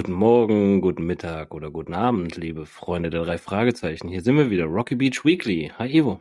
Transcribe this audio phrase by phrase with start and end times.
[0.00, 4.08] Guten Morgen, guten Mittag oder guten Abend, liebe Freunde der drei Fragezeichen.
[4.08, 5.72] Hier sind wir wieder, Rocky Beach Weekly.
[5.78, 6.20] Hi Evo.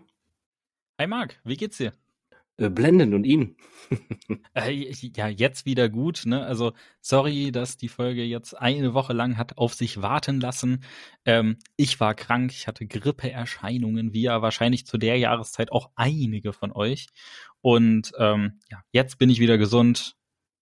[1.00, 1.94] Hi Marc, wie geht's dir?
[2.58, 3.56] Äh, blendend und Ihnen?
[4.54, 4.74] äh,
[5.16, 6.24] ja, jetzt wieder gut.
[6.26, 6.46] Ne?
[6.46, 10.84] Also sorry, dass die Folge jetzt eine Woche lang hat auf sich warten lassen.
[11.24, 16.52] Ähm, ich war krank, ich hatte Grippeerscheinungen, wie ja wahrscheinlich zu der Jahreszeit auch einige
[16.52, 17.08] von euch.
[17.62, 20.18] Und ähm, ja, jetzt bin ich wieder gesund.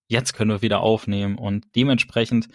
[0.08, 2.48] Jetzt können wir wieder aufnehmen und dementsprechend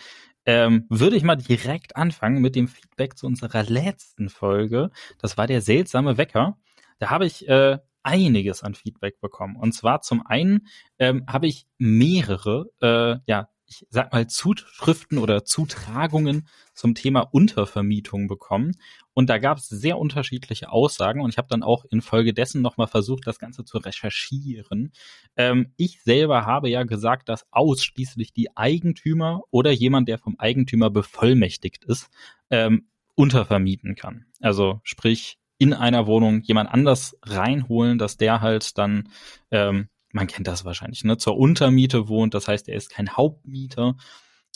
[0.46, 4.90] ähm, würde ich mal direkt anfangen mit dem Feedback zu unserer letzten Folge.
[5.18, 6.58] Das war der seltsame Wecker.
[6.98, 9.56] Da habe ich äh, einiges an Feedback bekommen.
[9.56, 10.66] Und zwar zum einen
[10.98, 18.28] ähm, habe ich mehrere, äh, ja, ich sag mal Zuschriften oder Zutragungen zum Thema Untervermietung
[18.28, 18.72] bekommen.
[19.14, 23.26] Und da gab es sehr unterschiedliche Aussagen und ich habe dann auch infolgedessen nochmal versucht,
[23.26, 24.92] das Ganze zu recherchieren.
[25.36, 30.90] Ähm, ich selber habe ja gesagt, dass ausschließlich die Eigentümer oder jemand, der vom Eigentümer
[30.90, 32.08] bevollmächtigt ist,
[32.50, 34.26] ähm, untervermieten kann.
[34.40, 39.08] Also sprich, in einer Wohnung jemand anders reinholen, dass der halt dann,
[39.52, 42.34] ähm, man kennt das wahrscheinlich, ne, zur Untermiete wohnt.
[42.34, 43.96] Das heißt, er ist kein Hauptmieter.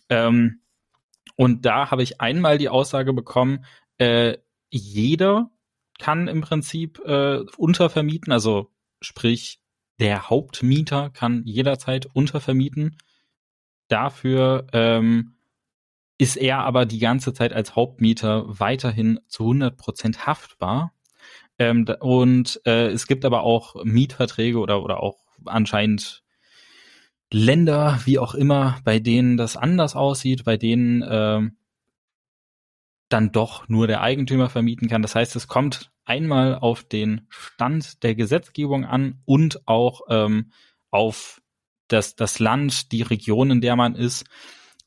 [0.09, 0.61] Ähm,
[1.37, 3.65] und da habe ich einmal die Aussage bekommen,
[3.99, 4.39] äh,
[4.71, 5.51] jeder
[5.99, 9.61] kann im Prinzip äh, untervermieten, also sprich,
[9.99, 12.99] der Hauptmieter kann jederzeit untervermieten.
[13.89, 15.37] Dafür ähm,
[16.19, 20.93] ist er aber die ganze Zeit als Hauptmieter weiterhin zu 100 Prozent haftbar.
[21.59, 26.23] Ähm, und äh, es gibt aber auch Mietverträge oder, oder auch anscheinend
[27.33, 31.43] Länder, wie auch immer, bei denen das anders aussieht, bei denen äh,
[33.09, 35.03] dann doch nur der Eigentümer vermieten kann.
[35.03, 40.53] Das heißt, es kommt einmal auf den Stand der Gesetzgebung an und auch ähm,
[40.91, 41.41] auf
[41.89, 44.25] das, das Land, die Region, in der man ist.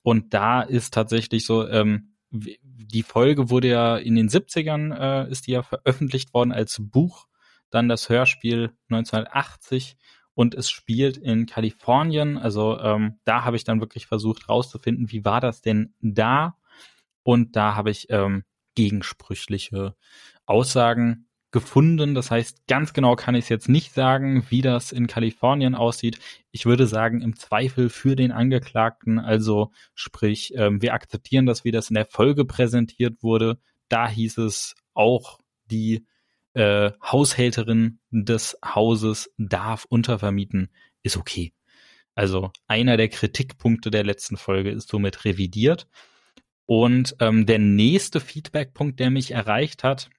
[0.01, 5.47] Und da ist tatsächlich so, ähm, die Folge wurde ja in den 70ern, äh, ist
[5.47, 7.27] die ja veröffentlicht worden als Buch,
[7.69, 9.97] dann das Hörspiel 1980
[10.33, 12.37] und es spielt in Kalifornien.
[12.37, 16.57] Also ähm, da habe ich dann wirklich versucht rauszufinden, wie war das denn da?
[17.23, 18.43] Und da habe ich ähm,
[18.75, 19.95] gegensprüchliche
[20.45, 22.13] Aussagen gefunden.
[22.13, 26.19] Das heißt, ganz genau kann ich es jetzt nicht sagen, wie das in Kalifornien aussieht.
[26.51, 31.71] Ich würde sagen, im Zweifel für den Angeklagten, also sprich, ähm, wir akzeptieren das, wie
[31.71, 33.59] das in der Folge präsentiert wurde.
[33.89, 36.05] Da hieß es auch, die
[36.59, 40.69] äh, Haushälterin des Hauses darf untervermieten,
[41.03, 41.53] ist okay.
[42.15, 45.87] Also einer der Kritikpunkte der letzten Folge ist somit revidiert.
[46.65, 50.09] Und ähm, der nächste Feedbackpunkt, der mich erreicht hat,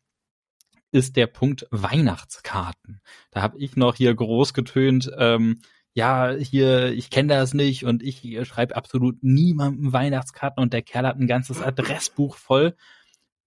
[0.92, 3.02] ist der Punkt Weihnachtskarten.
[3.30, 5.60] Da habe ich noch hier groß getönt, ähm,
[5.92, 11.06] ja, hier, ich kenne das nicht und ich schreibe absolut niemandem Weihnachtskarten und der Kerl
[11.06, 12.74] hat ein ganzes Adressbuch voll.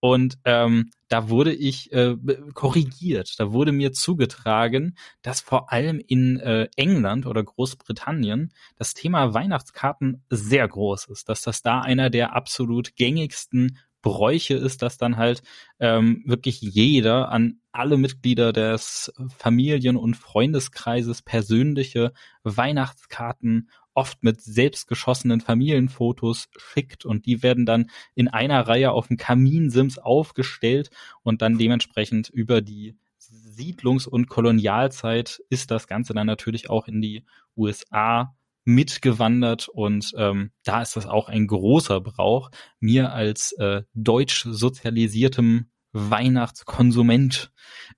[0.03, 2.17] Und ähm, da wurde ich äh,
[2.53, 3.35] korrigiert.
[3.39, 10.21] Da wurde mir zugetragen, dass vor allem in äh, England oder Großbritannien das Thema Weihnachtskarten
[10.29, 15.41] sehr groß ist, dass das da einer der absolut gängigsten Bräuche ist, dass dann halt
[15.79, 22.11] ähm, wirklich jeder an alle Mitglieder des Familien- und Freundeskreises persönliche
[22.43, 29.17] Weihnachtskarten oft mit selbstgeschossenen Familienfotos schickt und die werden dann in einer Reihe auf dem
[29.17, 30.89] Kaminsims aufgestellt
[31.21, 37.01] und dann dementsprechend über die Siedlungs- und Kolonialzeit ist das Ganze dann natürlich auch in
[37.01, 42.49] die USA mitgewandert und ähm, da ist das auch ein großer Brauch.
[42.79, 47.51] Mir als äh, deutsch sozialisiertem Weihnachtskonsument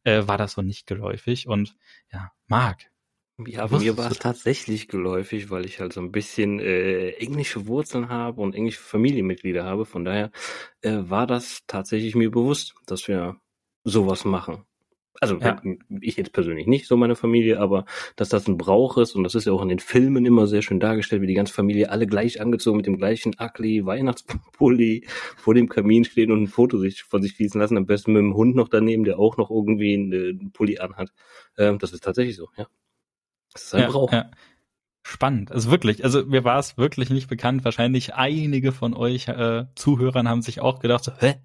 [0.03, 1.75] äh, war das so nicht geläufig und
[2.11, 2.91] ja, mag.
[3.37, 8.07] Ja, mir war es tatsächlich geläufig, weil ich halt so ein bisschen äh, englische Wurzeln
[8.07, 9.85] habe und englische Familienmitglieder habe.
[9.85, 10.31] Von daher
[10.81, 13.35] äh, war das tatsächlich mir bewusst, dass wir
[13.83, 14.63] sowas machen.
[15.21, 15.61] Also ja.
[16.01, 17.85] ich jetzt persönlich nicht so meine Familie, aber
[18.15, 20.61] dass das ein Brauch ist und das ist ja auch in den Filmen immer sehr
[20.61, 25.53] schön dargestellt, wie die ganze Familie alle gleich angezogen mit dem gleichen ugly Weihnachtspulli vor
[25.53, 28.35] dem Kamin stehen und ein Foto sich von sich fließen lassen, am besten mit dem
[28.35, 31.11] Hund noch daneben, der auch noch irgendwie einen Pulli anhat.
[31.57, 32.67] Ähm, das ist tatsächlich so, ja.
[33.55, 34.11] Das ist ein ja, Brauch.
[34.11, 34.29] Ja.
[35.01, 37.63] Spannend, also wirklich, also mir war es wirklich nicht bekannt.
[37.63, 41.35] Wahrscheinlich einige von euch äh, Zuhörern haben sich auch gedacht, so, hä,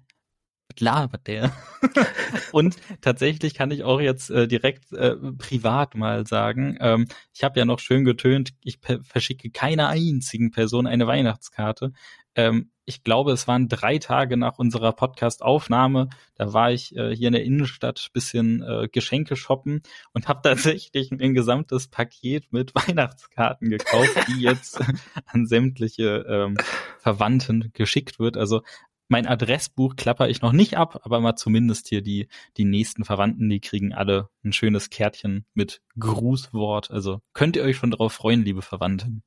[0.79, 1.53] labert der?
[2.51, 7.59] und tatsächlich kann ich auch jetzt äh, direkt äh, privat mal sagen, ähm, ich habe
[7.59, 11.93] ja noch schön getönt, ich verschicke keiner einzigen Person eine Weihnachtskarte.
[12.35, 16.09] Ähm, ich glaube, es waren drei Tage nach unserer Podcast-Aufnahme.
[16.35, 19.81] Da war ich äh, hier in der Innenstadt bisschen äh, Geschenke shoppen
[20.13, 24.81] und habe tatsächlich ein gesamtes Paket mit Weihnachtskarten gekauft, die jetzt
[25.25, 26.57] an sämtliche ähm,
[26.99, 28.35] Verwandten geschickt wird.
[28.35, 28.61] Also
[29.07, 33.49] mein Adressbuch klapper ich noch nicht ab, aber mal zumindest hier die, die nächsten Verwandten,
[33.49, 36.91] die kriegen alle ein schönes Kärtchen mit Grußwort.
[36.91, 39.23] Also könnt ihr euch schon darauf freuen, liebe Verwandten.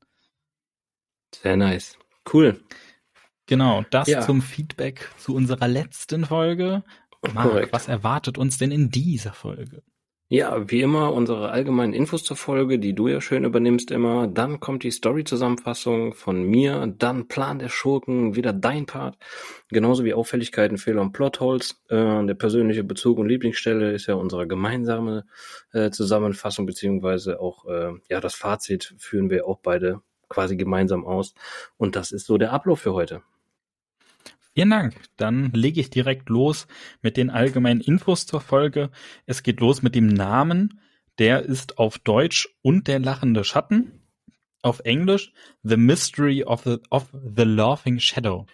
[1.34, 1.98] Sehr nice.
[2.32, 2.62] Cool.
[3.46, 4.20] Genau, das ja.
[4.22, 6.82] zum Feedback zu unserer letzten Folge.
[7.32, 9.82] Marc, was erwartet uns denn in dieser Folge?
[10.30, 14.26] Ja, wie immer unsere allgemeinen Infos zur Folge, die du ja schön übernimmst immer.
[14.26, 19.18] Dann kommt die Story-Zusammenfassung von mir, dann Plan der Schurken, wieder dein Part.
[19.68, 21.82] Genauso wie Auffälligkeiten, Fehler und Plotholes.
[21.88, 25.26] Äh, der persönliche Bezug und Lieblingsstelle ist ja unsere gemeinsame
[25.72, 30.00] äh, Zusammenfassung, beziehungsweise auch äh, ja das Fazit führen wir auch beide
[30.30, 31.34] quasi gemeinsam aus.
[31.76, 33.22] Und das ist so der Ablauf für heute.
[34.54, 34.94] Vielen Dank.
[35.16, 36.68] Dann lege ich direkt los
[37.02, 38.90] mit den allgemeinen Infos zur Folge.
[39.26, 40.80] Es geht los mit dem Namen.
[41.18, 44.00] Der ist auf Deutsch und der lachende Schatten.
[44.62, 45.32] Auf Englisch
[45.64, 48.46] The Mystery of the, of the Laughing Shadow.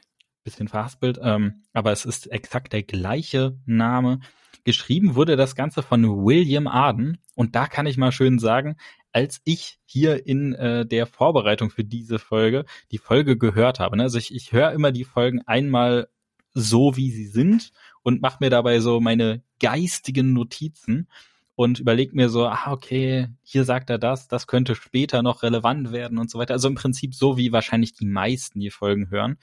[0.43, 4.21] Bisschen verhaspelt, ähm, aber es ist exakt der gleiche Name.
[4.65, 7.19] Geschrieben wurde das Ganze von William Arden.
[7.35, 8.77] Und da kann ich mal schön sagen,
[9.13, 13.97] als ich hier in äh, der Vorbereitung für diese Folge die Folge gehört habe.
[13.97, 14.05] Ne?
[14.05, 16.09] Also ich, ich höre immer die Folgen einmal
[16.55, 17.73] so, wie sie sind
[18.03, 21.09] und mache mir dabei so meine geistigen Notizen
[21.55, 25.93] und überlege mir so, ah, okay, hier sagt er das, das könnte später noch relevant
[25.93, 26.55] werden und so weiter.
[26.55, 29.37] Also im Prinzip so, wie wahrscheinlich die meisten die Folgen hören.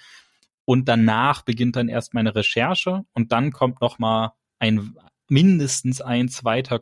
[0.65, 4.95] Und danach beginnt dann erst meine Recherche und dann kommt noch mal ein
[5.29, 6.79] mindestens ein zweiter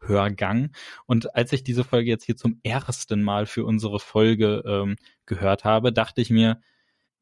[0.00, 0.70] Kontrollhörgang.
[1.06, 5.64] Und als ich diese Folge jetzt hier zum ersten Mal für unsere Folge ähm, gehört
[5.64, 6.60] habe, dachte ich mir,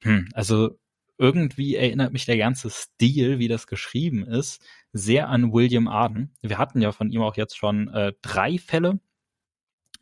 [0.03, 0.79] hm, also
[1.19, 6.33] irgendwie erinnert mich der ganze Stil, wie das geschrieben ist, sehr an William Arden.
[6.43, 9.01] Wir hatten ja von ihm auch jetzt schon äh, drei Fälle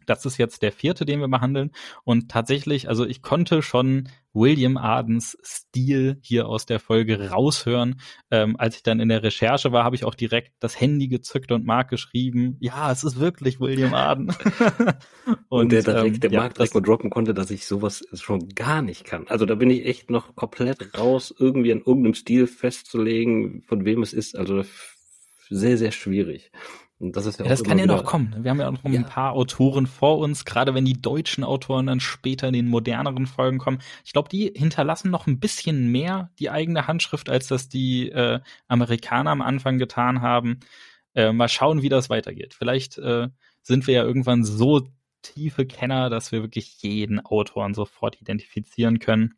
[0.06, 1.70] das ist jetzt der vierte, den wir behandeln.
[2.04, 8.00] Und tatsächlich, also ich konnte schon William Ardens Stil hier aus der Folge raushören.
[8.30, 11.52] Ähm, als ich dann in der Recherche war, habe ich auch direkt das Handy gezückt
[11.52, 14.28] und Mark geschrieben, ja, es ist wirklich William Arden.
[15.26, 18.04] und, und, der direkt, ähm, der ja, Mark direkt mal droppen konnte, dass ich sowas
[18.12, 19.26] schon gar nicht kann.
[19.28, 24.02] Also da bin ich echt noch komplett raus, irgendwie an irgendeinem Stil festzulegen, von wem
[24.02, 24.36] es ist.
[24.36, 24.62] Also
[25.48, 26.50] sehr, sehr schwierig.
[26.98, 28.34] Und das ist ja, ja das kann ja noch kommen.
[28.42, 28.98] Wir haben ja auch noch ja.
[28.98, 33.26] ein paar Autoren vor uns, gerade wenn die deutschen Autoren dann später in den moderneren
[33.26, 33.80] Folgen kommen.
[34.04, 38.40] Ich glaube, die hinterlassen noch ein bisschen mehr die eigene Handschrift, als das die äh,
[38.66, 40.60] Amerikaner am Anfang getan haben.
[41.14, 42.54] Äh, mal schauen, wie das weitergeht.
[42.54, 43.28] Vielleicht äh,
[43.62, 44.88] sind wir ja irgendwann so
[45.20, 49.34] tiefe Kenner, dass wir wirklich jeden Autoren sofort identifizieren können.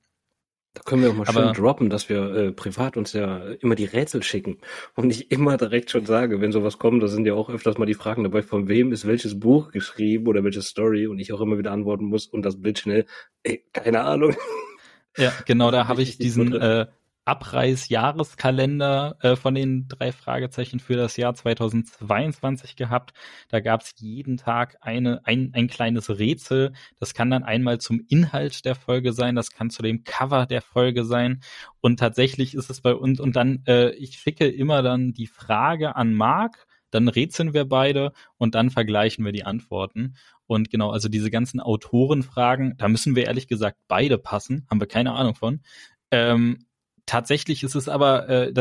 [0.79, 3.75] Da können wir auch mal Aber, schön droppen, dass wir äh, privat uns ja immer
[3.75, 4.59] die Rätsel schicken.
[4.95, 7.87] Und nicht immer direkt schon sage, wenn sowas kommt, da sind ja auch öfters mal
[7.87, 11.09] die Fragen dabei, von wem ist welches Buch geschrieben oder welche Story?
[11.09, 13.07] Und ich auch immer wieder antworten muss und das blitzschnell,
[13.43, 14.37] ey, keine Ahnung.
[15.17, 16.87] Ja, genau, da habe ich diesen äh,
[17.29, 23.13] Abreißjahreskalender äh, von den drei Fragezeichen für das Jahr 2022 gehabt.
[23.51, 26.73] Da gab es jeden Tag eine, ein, ein kleines Rätsel.
[26.99, 30.63] Das kann dann einmal zum Inhalt der Folge sein, das kann zu dem Cover der
[30.63, 31.41] Folge sein.
[31.83, 35.97] Und tatsächlich ist es bei uns, und dann, äh, ich schicke immer dann die Frage
[35.97, 40.15] an Marc, dann rätseln wir beide und dann vergleichen wir die Antworten.
[40.47, 44.89] Und genau, also diese ganzen Autorenfragen, da müssen wir ehrlich gesagt beide passen, haben wir
[44.89, 45.61] keine Ahnung von.
[46.11, 46.65] Ähm,
[47.09, 48.53] Tatsächlich ist es aber, äh,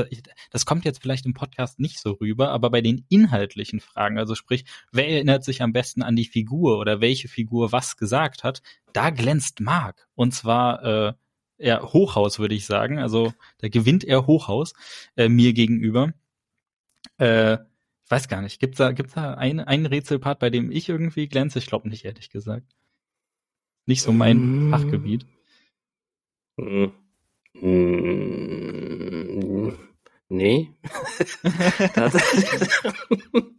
[0.51, 4.35] das kommt jetzt vielleicht im Podcast nicht so rüber, aber bei den inhaltlichen Fragen, also
[4.35, 4.63] sprich,
[4.93, 8.61] wer erinnert sich am besten an die Figur oder welche Figur was gesagt hat,
[8.93, 10.07] da glänzt Mark.
[10.15, 11.13] Und zwar äh,
[11.57, 12.99] ja, Hochhaus, würde ich sagen.
[12.99, 14.73] Also da gewinnt er Hochhaus
[15.17, 16.13] äh, mir gegenüber.
[17.17, 20.87] Äh, ich weiß gar nicht, gibt's da, gibt's da ein, einen Rätselpart, bei dem ich
[20.87, 21.59] irgendwie glänze?
[21.59, 22.77] Ich glaube nicht, ehrlich gesagt.
[23.85, 24.71] Nicht so mein mm.
[24.71, 25.25] Fachgebiet.
[26.55, 26.85] Mm.
[27.53, 29.71] Mm,
[30.29, 30.69] nee.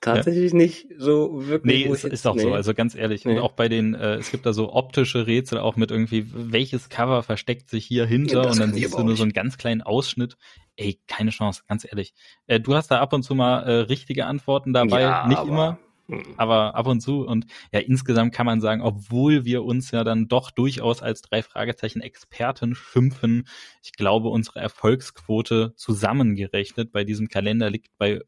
[0.00, 0.58] Tatsächlich ja.
[0.58, 1.86] nicht so wirklich.
[1.86, 2.42] Nee, ist, ist auch nee.
[2.42, 2.52] so.
[2.52, 3.24] Also ganz ehrlich.
[3.24, 3.36] Nee.
[3.36, 6.88] Und auch bei den, äh, es gibt da so optische Rätsel auch mit irgendwie, welches
[6.88, 9.82] Cover versteckt sich hier hinter ja, und dann siehst du nur so einen ganz kleinen
[9.82, 10.36] Ausschnitt.
[10.76, 12.14] Ey, keine Chance, ganz ehrlich.
[12.46, 15.78] Äh, du hast da ab und zu mal äh, richtige Antworten dabei, ja, nicht immer.
[16.08, 16.34] Mhm.
[16.38, 20.26] Aber ab und zu und ja, insgesamt kann man sagen, obwohl wir uns ja dann
[20.26, 23.46] doch durchaus als drei Fragezeichen Experten schimpfen,
[23.82, 28.20] ich glaube, unsere Erfolgsquote zusammengerechnet bei diesem Kalender liegt bei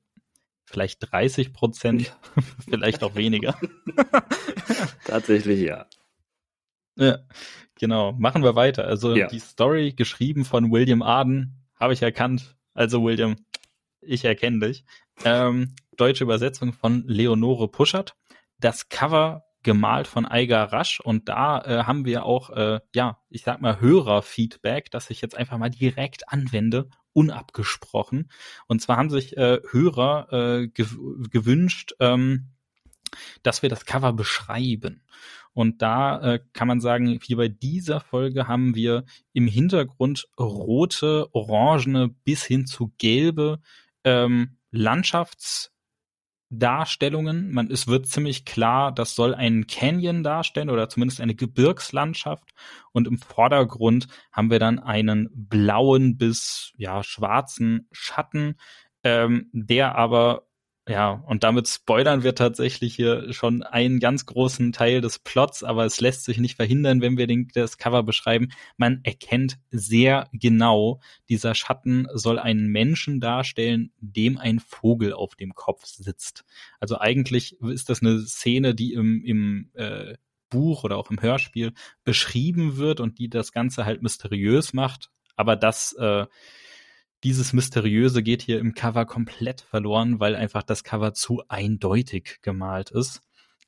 [0.64, 2.16] vielleicht 30 Prozent,
[2.68, 3.58] vielleicht auch weniger.
[5.04, 5.87] Tatsächlich ja.
[6.96, 7.18] Ja,
[7.78, 8.12] genau.
[8.12, 8.84] Machen wir weiter.
[8.84, 9.26] Also ja.
[9.26, 12.56] die Story geschrieben von William Arden habe ich erkannt.
[12.75, 13.37] Also William,
[14.00, 14.84] ich erkenne dich.
[15.24, 18.16] Ähm, deutsche Übersetzung von Leonore Puschert.
[18.58, 23.42] Das Cover gemalt von Eiger Rasch und da äh, haben wir auch, äh, ja, ich
[23.42, 28.30] sag mal Hörerfeedback, das ich jetzt einfach mal direkt anwende, unabgesprochen.
[28.66, 32.52] Und zwar haben sich äh, Hörer äh, gew gewünscht, ähm,
[33.42, 35.02] dass wir das Cover beschreiben.
[35.52, 41.28] Und da äh, kann man sagen, wie bei dieser Folge haben wir im Hintergrund rote,
[41.34, 43.60] orangene bis hin zu gelbe
[44.04, 47.52] ähm, Landschaftsdarstellungen.
[47.52, 52.52] Man, es wird ziemlich klar, das soll einen Canyon darstellen oder zumindest eine Gebirgslandschaft.
[52.92, 58.56] Und im Vordergrund haben wir dann einen blauen bis ja schwarzen Schatten,
[59.02, 60.46] ähm, der aber
[60.90, 65.85] ja, und damit spoilern wir tatsächlich hier schon einen ganz großen Teil des Plots, aber
[65.85, 68.49] es lässt sich nicht verhindern, wenn wir den, das Cover beschreiben.
[68.76, 75.54] Man erkennt sehr genau, dieser Schatten soll einen Menschen darstellen, dem ein Vogel auf dem
[75.54, 76.44] Kopf sitzt.
[76.80, 80.14] Also eigentlich ist das eine Szene, die im, im äh,
[80.49, 85.11] Buch oder auch im Hörspiel beschrieben wird und die das Ganze halt mysteriös macht.
[85.37, 86.26] Aber das äh,
[87.24, 92.90] dieses Mysteriöse geht hier im Cover komplett verloren, weil einfach das Cover zu eindeutig gemalt
[92.90, 93.20] ist.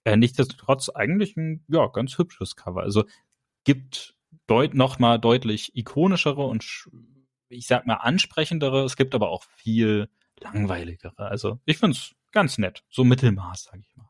[0.04, 2.82] Äh, nichtsdestotrotz eigentlich ein ja, ganz hübsches Cover.
[2.82, 3.04] Also
[3.64, 4.14] gibt
[4.46, 6.88] deut noch mal deutlich ikonischere und
[7.48, 8.84] ich sag mal ansprechendere.
[8.84, 10.08] Es gibt aber auch viel
[10.40, 11.18] langweiligere.
[11.18, 12.84] Also ich find's ganz nett.
[12.88, 14.08] So Mittelmaß, sag ich mal.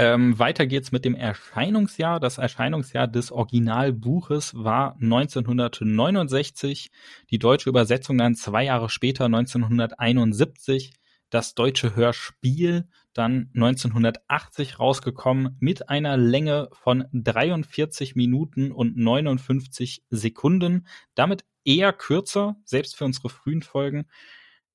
[0.00, 2.20] Ähm, weiter geht's mit dem Erscheinungsjahr.
[2.20, 6.92] Das Erscheinungsjahr des Originalbuches war 1969.
[7.30, 10.92] Die deutsche Übersetzung dann zwei Jahre später, 1971.
[11.30, 20.86] Das deutsche Hörspiel dann 1980 rausgekommen mit einer Länge von 43 Minuten und 59 Sekunden.
[21.16, 24.06] Damit eher kürzer, selbst für unsere frühen Folgen.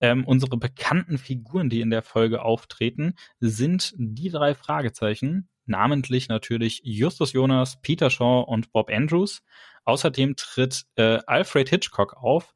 [0.04, 6.82] Ähm, unsere bekannten Figuren, die in der Folge auftreten, sind die drei Fragezeichen, namentlich natürlich
[6.84, 9.44] Justus Jonas, Peter Shaw und Bob Andrews.
[9.86, 12.54] Außerdem tritt äh, Alfred Hitchcock auf,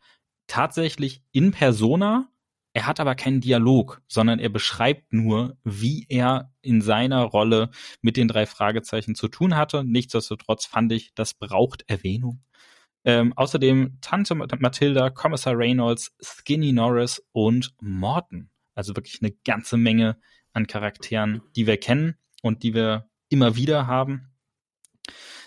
[0.48, 2.27] tatsächlich in persona.
[2.74, 7.70] Er hat aber keinen Dialog, sondern er beschreibt nur, wie er in seiner Rolle
[8.01, 9.86] mit den drei Fragezeichen zu tun hatte.
[9.86, 12.44] Nichtsdestotrotz fand ich, das braucht Erwähnung.
[13.07, 18.49] Ähm, außerdem Tante Matilda, Kommissar Reynolds, Skinny Norris und Morton.
[18.75, 20.17] Also wirklich eine ganze Menge
[20.51, 24.33] an Charakteren, die wir kennen und die wir immer wieder haben.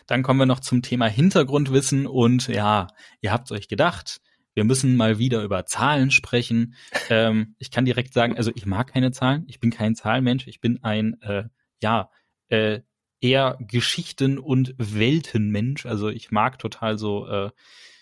[0.07, 2.87] Dann kommen wir noch zum Thema Hintergrundwissen und ja,
[3.21, 4.23] ihr habt euch gedacht,
[4.55, 6.75] wir müssen mal wieder über Zahlen sprechen.
[7.11, 10.63] ähm, ich kann direkt sagen, also ich mag keine Zahlen, ich bin kein Zahlenmensch, ich
[10.63, 11.45] bin ein äh,
[11.83, 12.09] ja
[12.49, 12.81] äh,
[13.21, 15.87] eher Geschichten- und Weltenmensch.
[15.87, 17.51] Also ich mag total so, äh,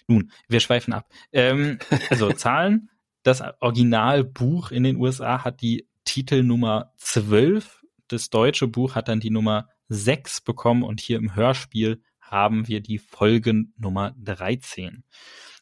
[0.06, 1.08] nun, wir schweifen ab.
[1.32, 1.78] Ähm,
[2.10, 2.90] also Zahlen.
[3.22, 7.82] Das Originalbuch in den USA hat die Titelnummer 12.
[8.06, 12.80] Das deutsche Buch hat dann die Nummer 6 bekommen und hier im Hörspiel haben wir
[12.80, 15.04] die Folgennummer 13.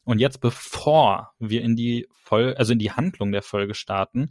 [0.04, 4.30] Und jetzt, bevor wir in die Folge, also in die Handlung der Folge starten,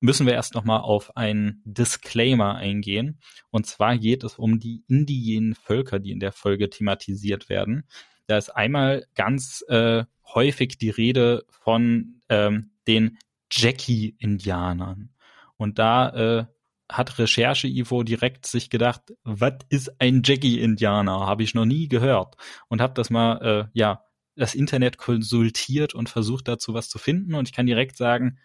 [0.00, 3.18] müssen wir erst nochmal auf einen Disclaimer eingehen.
[3.50, 7.84] Und zwar geht es um die indigenen Völker, die in der Folge thematisiert werden.
[8.26, 13.18] Da ist einmal ganz äh, häufig die Rede von ähm, den
[13.50, 15.10] Jackie-Indianern.
[15.56, 16.46] Und da äh,
[16.90, 21.26] hat Recherche-Ivo direkt sich gedacht, was ist ein Jackie-Indianer?
[21.26, 22.36] Habe ich noch nie gehört.
[22.68, 24.04] Und habe das mal, äh, ja,
[24.36, 27.34] das Internet konsultiert und versucht dazu was zu finden.
[27.34, 28.38] Und ich kann direkt sagen,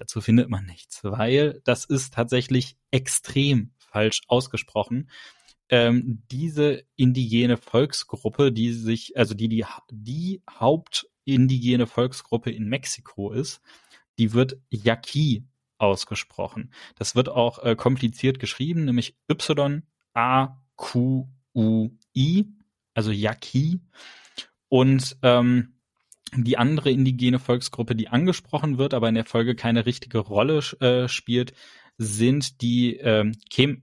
[0.00, 5.10] Dazu findet man nichts, weil das ist tatsächlich extrem falsch ausgesprochen.
[5.68, 13.60] Ähm, diese indigene Volksgruppe, die sich, also die die, die hauptindigene Volksgruppe in Mexiko ist,
[14.18, 15.44] die wird Yaqui
[15.76, 16.72] ausgesprochen.
[16.94, 19.84] Das wird auch äh, kompliziert geschrieben, nämlich Y-A-Q-U-I,
[22.94, 23.80] also Yaqui.
[24.70, 25.74] Und ähm,
[26.36, 31.08] die andere indigene Volksgruppe, die angesprochen wird, aber in der Folge keine richtige Rolle äh,
[31.08, 31.52] spielt,
[31.98, 33.82] sind die ähm, Kem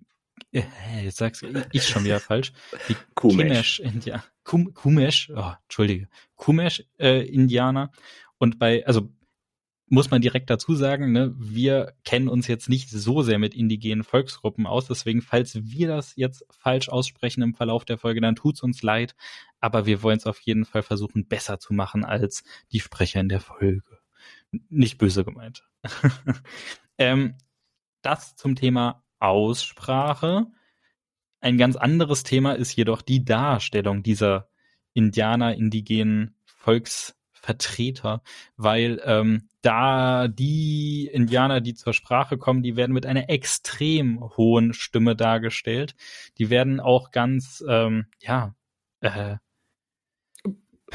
[0.51, 0.63] äh,
[1.03, 2.53] jetzt sag's ich schon wieder falsch.
[2.89, 7.91] Die Kumesh India Kum Kumesh, oh, entschuldige, Kumesh äh, Indianer
[8.37, 9.09] und bei also
[9.89, 14.03] muss man direkt dazu sagen, ne, wir kennen uns jetzt nicht so sehr mit indigenen
[14.03, 18.61] Volksgruppen aus, deswegen, falls wir das jetzt falsch aussprechen im Verlauf der Folge, dann tut's
[18.61, 19.15] uns leid,
[19.59, 23.29] aber wir wollen es auf jeden Fall versuchen, besser zu machen als die Sprecher in
[23.29, 23.99] der Folge.
[24.69, 25.63] Nicht böse gemeint.
[26.97, 27.35] ähm,
[28.01, 30.47] das zum Thema Aussprache.
[31.39, 34.49] Ein ganz anderes Thema ist jedoch die Darstellung dieser
[34.93, 36.35] Indianer, indigenen
[37.47, 38.21] Volksvertreter,
[38.57, 44.73] weil ähm, da die Indianer, die zur Sprache kommen, die werden mit einer extrem hohen
[44.73, 45.95] Stimme dargestellt.
[46.37, 48.53] Die werden auch ganz, ähm, ja,
[49.01, 49.35] äh,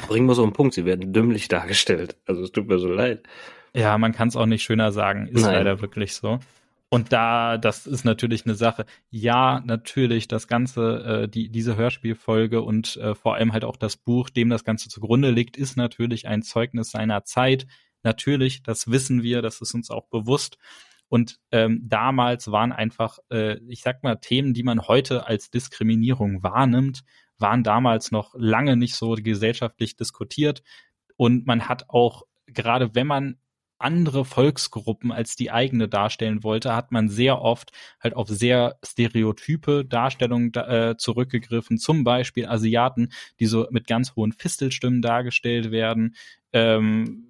[0.08, 2.16] Bringen wir so einen Punkt, sie werden dümmlich dargestellt.
[2.24, 3.24] Also es tut mir so leid.
[3.74, 5.52] Ja, man kann es auch nicht schöner sagen, ist Nein.
[5.52, 6.40] leider wirklich so.
[6.92, 8.84] Und da, das ist natürlich eine Sache.
[9.08, 13.96] Ja, natürlich, das Ganze, äh, die, diese Hörspielfolge und äh, vor allem halt auch das
[13.96, 17.66] Buch, dem das Ganze zugrunde liegt, ist natürlich ein Zeugnis seiner Zeit.
[18.02, 20.58] Natürlich, das wissen wir, das ist uns auch bewusst.
[21.08, 26.42] Und ähm, damals waren einfach, äh, ich sag mal, Themen, die man heute als Diskriminierung
[26.42, 27.04] wahrnimmt,
[27.38, 30.62] waren damals noch lange nicht so gesellschaftlich diskutiert.
[31.16, 33.38] Und man hat auch, gerade wenn man
[33.82, 39.84] andere Volksgruppen als die eigene darstellen wollte, hat man sehr oft halt auf sehr stereotype
[39.84, 46.14] Darstellungen äh, zurückgegriffen, zum Beispiel Asiaten, die so mit ganz hohen Fistelstimmen dargestellt werden.
[46.52, 47.26] Ähm,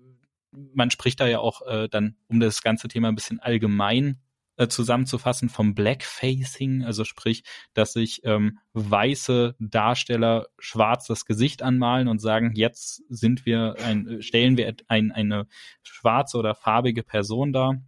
[0.74, 4.18] man spricht da ja auch äh, dann, um das ganze Thema ein bisschen allgemein
[4.56, 7.42] äh, zusammenzufassen vom Blackfacing, also sprich,
[7.74, 14.20] dass sich ähm, weiße Darsteller schwarz das Gesicht anmalen und sagen, jetzt sind wir ein,
[14.20, 15.46] stellen wir ein, eine
[15.82, 17.82] schwarze oder farbige Person dar,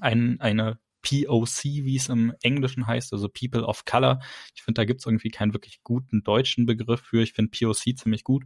[0.00, 4.20] ein, eine POC, wie es im Englischen heißt, also People of Color.
[4.54, 7.22] Ich finde, da gibt es irgendwie keinen wirklich guten deutschen Begriff für.
[7.22, 8.44] Ich finde POC ziemlich gut.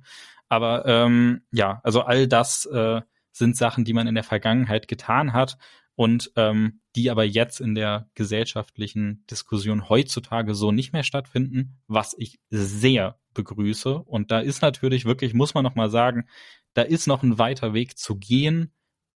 [0.49, 5.33] Aber ähm, ja, also all das äh, sind Sachen, die man in der Vergangenheit getan
[5.33, 5.59] hat
[5.97, 12.15] und ähm, die aber jetzt in der gesellschaftlichen Diskussion heutzutage so nicht mehr stattfinden, was
[12.17, 13.99] ich sehr begrüße.
[13.99, 16.27] Und da ist natürlich wirklich, muss man noch mal sagen,
[16.75, 18.73] da ist noch ein weiter Weg zu gehen.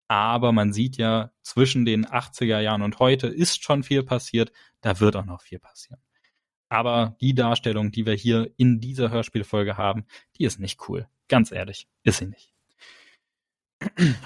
[0.08, 4.50] Aber man sieht ja, zwischen den 80er Jahren und heute ist schon viel passiert.
[4.80, 6.00] Da wird auch noch viel passieren.
[6.68, 10.06] Aber die Darstellung, die wir hier in dieser Hörspielfolge haben,
[10.38, 11.08] die ist nicht cool.
[11.28, 12.49] Ganz ehrlich, ist sie nicht.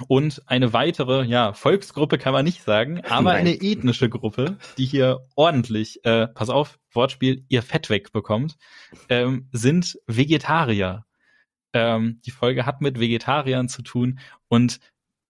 [0.09, 3.41] Und eine weitere, ja, Volksgruppe kann man nicht sagen, aber Nein.
[3.41, 8.57] eine ethnische Gruppe, die hier ordentlich, äh, pass auf, Wortspiel, ihr Fett wegbekommt,
[9.09, 11.05] ähm, sind Vegetarier.
[11.73, 14.81] Ähm, die Folge hat mit Vegetariern zu tun und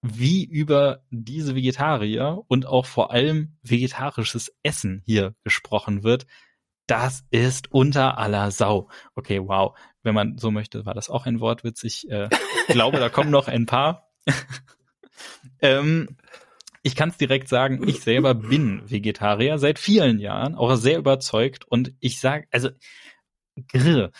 [0.02, 6.26] wie über diese Vegetarier und auch vor allem vegetarisches Essen hier gesprochen wird,
[6.86, 8.88] das ist unter aller Sau.
[9.14, 9.76] Okay, wow.
[10.02, 11.82] Wenn man so möchte, war das auch ein Wortwitz.
[11.84, 12.28] Ich äh,
[12.68, 14.10] glaube, da kommen noch ein paar.
[15.60, 16.16] ähm,
[16.82, 21.64] ich kann es direkt sagen, ich selber bin Vegetarier seit vielen Jahren, auch sehr überzeugt
[21.66, 22.68] und ich sage, also
[23.72, 24.10] grr.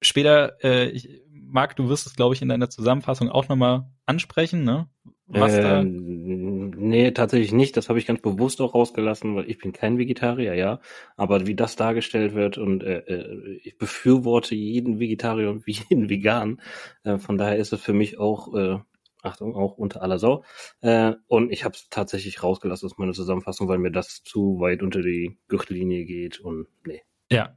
[0.00, 4.62] Später, äh, ich, Marc, du wirst es, glaube ich, in deiner Zusammenfassung auch nochmal ansprechen,
[4.62, 4.88] ne?
[5.26, 5.82] Was äh, da?
[5.82, 7.76] Nee, tatsächlich nicht.
[7.76, 10.80] Das habe ich ganz bewusst auch rausgelassen, weil ich bin kein Vegetarier, ja.
[11.16, 16.60] Aber wie das dargestellt wird und äh, äh ich befürworte jeden Vegetarier und jeden Vegan.
[17.02, 18.78] Äh, von daher ist es für mich auch äh,
[19.22, 20.44] Achtung, auch unter aller Sau.
[20.80, 24.82] Äh, und ich habe es tatsächlich rausgelassen aus meiner Zusammenfassung, weil mir das zu weit
[24.82, 27.02] unter die Gürtellinie geht und nee.
[27.30, 27.56] Ja,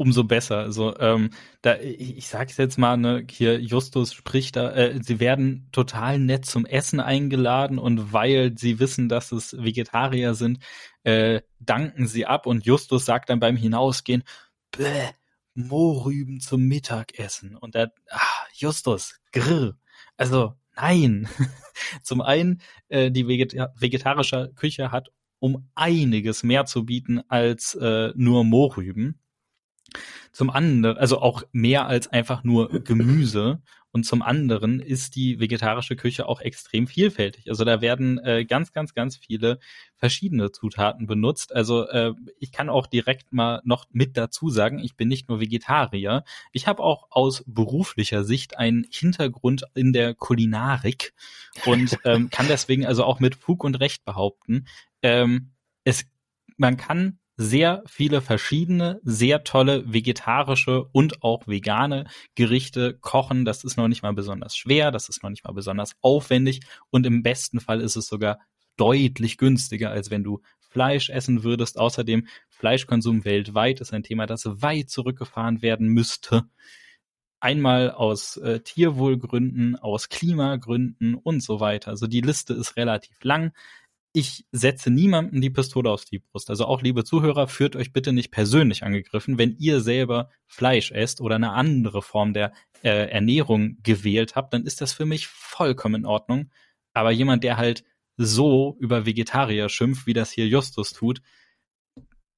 [0.00, 0.58] umso besser.
[0.58, 1.28] Also ähm,
[1.60, 6.18] da, ich, ich sage jetzt mal, ne, hier Justus spricht da, äh, sie werden total
[6.18, 10.58] nett zum Essen eingeladen und weil sie wissen, dass es Vegetarier sind,
[11.02, 14.24] äh, danken sie ab und Justus sagt dann beim Hinausgehen,
[14.70, 15.10] Bäh,
[15.54, 17.56] Mohrrüben zum Mittagessen.
[17.56, 19.76] Und er, ah, Justus, grr.
[20.16, 21.28] Also Nein.
[22.02, 28.12] Zum einen, äh, die Vegeta vegetarische Küche hat um einiges mehr zu bieten als äh,
[28.14, 29.18] nur Mohrrüben.
[30.32, 33.62] Zum anderen, also auch mehr als einfach nur Gemüse.
[33.92, 37.48] Und zum anderen ist die vegetarische Küche auch extrem vielfältig.
[37.48, 39.58] Also da werden äh, ganz, ganz, ganz viele
[39.96, 41.54] verschiedene Zutaten benutzt.
[41.54, 45.40] Also äh, ich kann auch direkt mal noch mit dazu sagen, ich bin nicht nur
[45.40, 46.24] Vegetarier.
[46.52, 51.12] Ich habe auch aus beruflicher Sicht einen Hintergrund in der Kulinarik
[51.66, 54.66] und ähm, kann deswegen also auch mit Fug und Recht behaupten,
[55.02, 55.52] ähm,
[55.84, 56.04] es
[56.56, 63.46] man kann sehr viele verschiedene, sehr tolle vegetarische und auch vegane Gerichte kochen.
[63.46, 67.06] Das ist noch nicht mal besonders schwer, das ist noch nicht mal besonders aufwendig und
[67.06, 68.40] im besten Fall ist es sogar
[68.76, 71.78] deutlich günstiger, als wenn du Fleisch essen würdest.
[71.78, 76.44] Außerdem Fleischkonsum weltweit ist ein Thema, das weit zurückgefahren werden müsste.
[77.40, 81.90] Einmal aus äh, Tierwohlgründen, aus Klimagründen und so weiter.
[81.90, 83.54] Also die Liste ist relativ lang.
[84.12, 86.50] Ich setze niemandem die Pistole auf die Brust.
[86.50, 91.20] Also auch liebe Zuhörer, führt euch bitte nicht persönlich angegriffen, wenn ihr selber Fleisch esst
[91.20, 96.02] oder eine andere Form der äh, Ernährung gewählt habt, dann ist das für mich vollkommen
[96.02, 96.50] in Ordnung.
[96.92, 97.84] Aber jemand, der halt
[98.16, 101.22] so über Vegetarier schimpft, wie das hier Justus tut,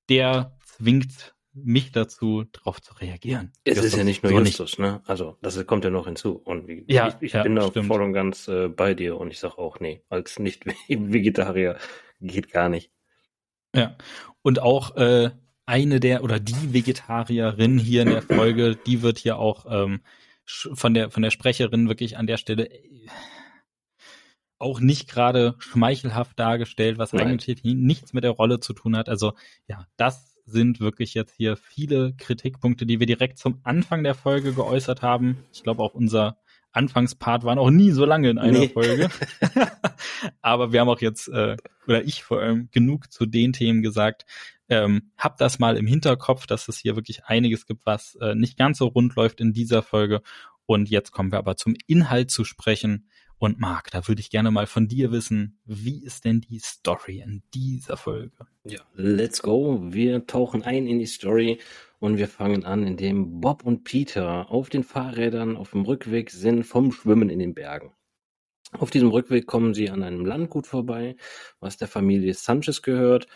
[0.09, 3.53] der zwingt mich dazu, darauf zu reagieren.
[3.65, 4.79] Es Justus, ist ja nicht nur so Justus, nicht.
[4.79, 5.03] ne?
[5.07, 6.37] Also das kommt ja noch hinzu.
[6.37, 7.88] Und wie, ja, ich, ich ja, bin da stimmt.
[7.88, 11.77] voll und ganz äh, bei dir und ich sage auch, nee, als Nicht-Vegetarier
[12.21, 12.91] geht gar nicht.
[13.75, 13.97] Ja,
[14.43, 15.31] und auch äh,
[15.67, 20.01] eine der oder die Vegetarierin hier in der Folge, die wird hier auch ähm,
[20.45, 23.09] von der von der Sprecherin wirklich an der Stelle äh,
[24.59, 27.27] auch nicht gerade schmeichelhaft dargestellt, was Nein.
[27.27, 29.09] eigentlich nichts mit der Rolle zu tun hat.
[29.09, 29.33] Also
[29.67, 34.53] ja, das sind wirklich jetzt hier viele Kritikpunkte, die wir direkt zum Anfang der Folge
[34.53, 35.39] geäußert haben.
[35.53, 36.39] Ich glaube, auch unser
[36.73, 38.69] Anfangspart war noch nie so lange in einer nee.
[38.69, 39.09] Folge.
[40.43, 44.25] Aber wir haben auch jetzt, äh, oder ich vor allem, genug zu den Themen gesagt.
[44.69, 48.57] Ähm, habt das mal im Hinterkopf, dass es hier wirklich einiges gibt, was äh, nicht
[48.57, 50.23] ganz so rund läuft in dieser Folge.
[50.65, 53.09] Und jetzt kommen wir aber zum Inhalt zu sprechen.
[53.43, 57.25] Und Marc, da würde ich gerne mal von dir wissen, wie ist denn die Story
[57.27, 58.31] in dieser Folge?
[58.63, 59.81] Ja, let's go.
[59.83, 61.59] Wir tauchen ein in die Story
[61.99, 66.63] und wir fangen an, indem Bob und Peter auf den Fahrrädern auf dem Rückweg sind
[66.63, 67.93] vom Schwimmen in den Bergen.
[68.79, 71.17] Auf diesem Rückweg kommen sie an einem Landgut vorbei,
[71.59, 73.27] was der Familie Sanchez gehört,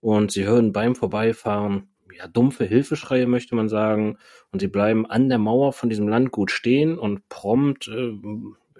[0.00, 4.18] und sie hören beim Vorbeifahren ja, dumpfe Hilfeschreie, möchte man sagen.
[4.52, 8.12] Und sie bleiben an der Mauer von diesem Landgut stehen und prompt äh,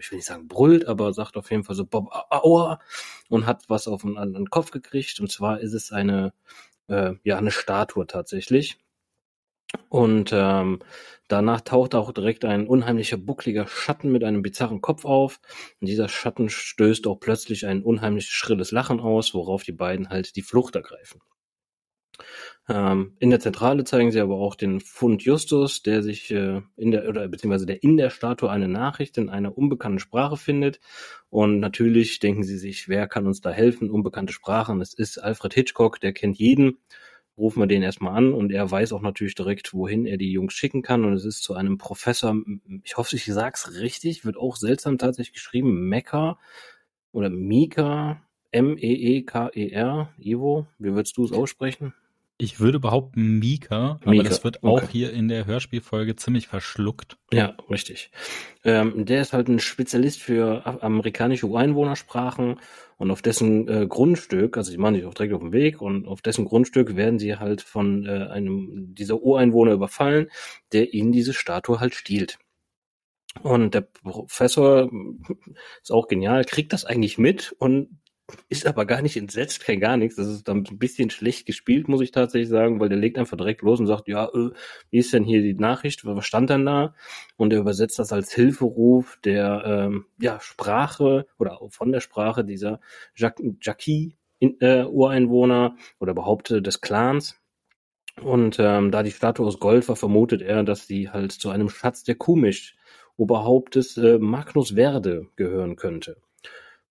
[0.05, 2.79] ich will nicht sagen brüllt, aber sagt auf jeden Fall so Bob Aua
[3.29, 5.19] und hat was auf den, den Kopf gekriegt.
[5.21, 6.35] Und zwar ist es eine,
[6.89, 8.79] äh, ja, eine Statue tatsächlich.
[9.89, 10.81] Und ähm,
[11.29, 15.41] danach taucht auch direkt ein unheimlicher buckliger Schatten mit einem bizarren Kopf auf.
[15.81, 20.37] Und dieser Schatten stößt auch plötzlich ein unheimlich schrilles Lachen aus, worauf die beiden halt
[20.37, 21.23] die Flucht ergreifen.
[22.69, 26.91] Ähm, in der Zentrale zeigen sie aber auch den Fund Justus, der sich äh, in
[26.91, 30.81] der oder beziehungsweise der in der Statue eine Nachricht in einer unbekannten Sprache findet.
[31.29, 33.91] Und natürlich denken sie sich, wer kann uns da helfen?
[33.91, 34.81] Unbekannte Sprachen.
[34.81, 36.79] Es ist Alfred Hitchcock, der kennt jeden.
[37.37, 40.55] Rufen wir den erstmal an und er weiß auch natürlich direkt, wohin er die Jungs
[40.55, 41.05] schicken kann.
[41.05, 42.37] Und es ist zu einem Professor,
[42.85, 46.39] ich hoffe, ich sag's richtig, wird auch seltsam tatsächlich geschrieben, Mekka
[47.11, 48.23] oder Mika,
[48.53, 51.93] M-E-E-K-E-R, Ivo, wie würdest du es aussprechen?
[52.37, 54.29] Ich würde behaupten Mika, aber Mika.
[54.29, 54.89] das wird auch okay.
[54.91, 57.17] hier in der Hörspielfolge ziemlich verschluckt.
[57.33, 58.11] Ja, richtig.
[58.65, 62.61] Ähm, der ist halt ein Spezialist für amerikanische Ureinwohnersprachen
[62.97, 66.09] und auf dessen äh, Grundstück, also die machen sich auch direkt auf den Weg und
[66.09, 70.29] auf dessen Grundstück werden sie halt von äh, einem dieser Ureinwohner überfallen,
[70.73, 72.39] der ihnen diese Statue halt stiehlt.
[73.43, 74.91] Und der Professor
[75.83, 78.01] ist auch genial, kriegt das eigentlich mit und
[78.49, 80.17] ist aber gar nicht entsetzt, kein gar nichts.
[80.17, 83.37] Das ist dann ein bisschen schlecht gespielt, muss ich tatsächlich sagen, weil der legt einfach
[83.37, 84.51] direkt los und sagt, ja, äh,
[84.91, 86.05] wie ist denn hier die Nachricht?
[86.07, 86.95] Was stand denn da?
[87.37, 92.81] Und er übersetzt das als Hilferuf der ähm, ja, Sprache oder von der Sprache dieser
[93.15, 97.41] Jackie äh, Ureinwohner oder überhaupt äh, des Clans.
[98.23, 101.69] Und ähm, da die Statue aus Gold war, vermutet er, dass sie halt zu einem
[101.69, 102.77] Schatz der Kumisch
[103.17, 106.17] Oberhauptes äh, Magnus Verde gehören könnte.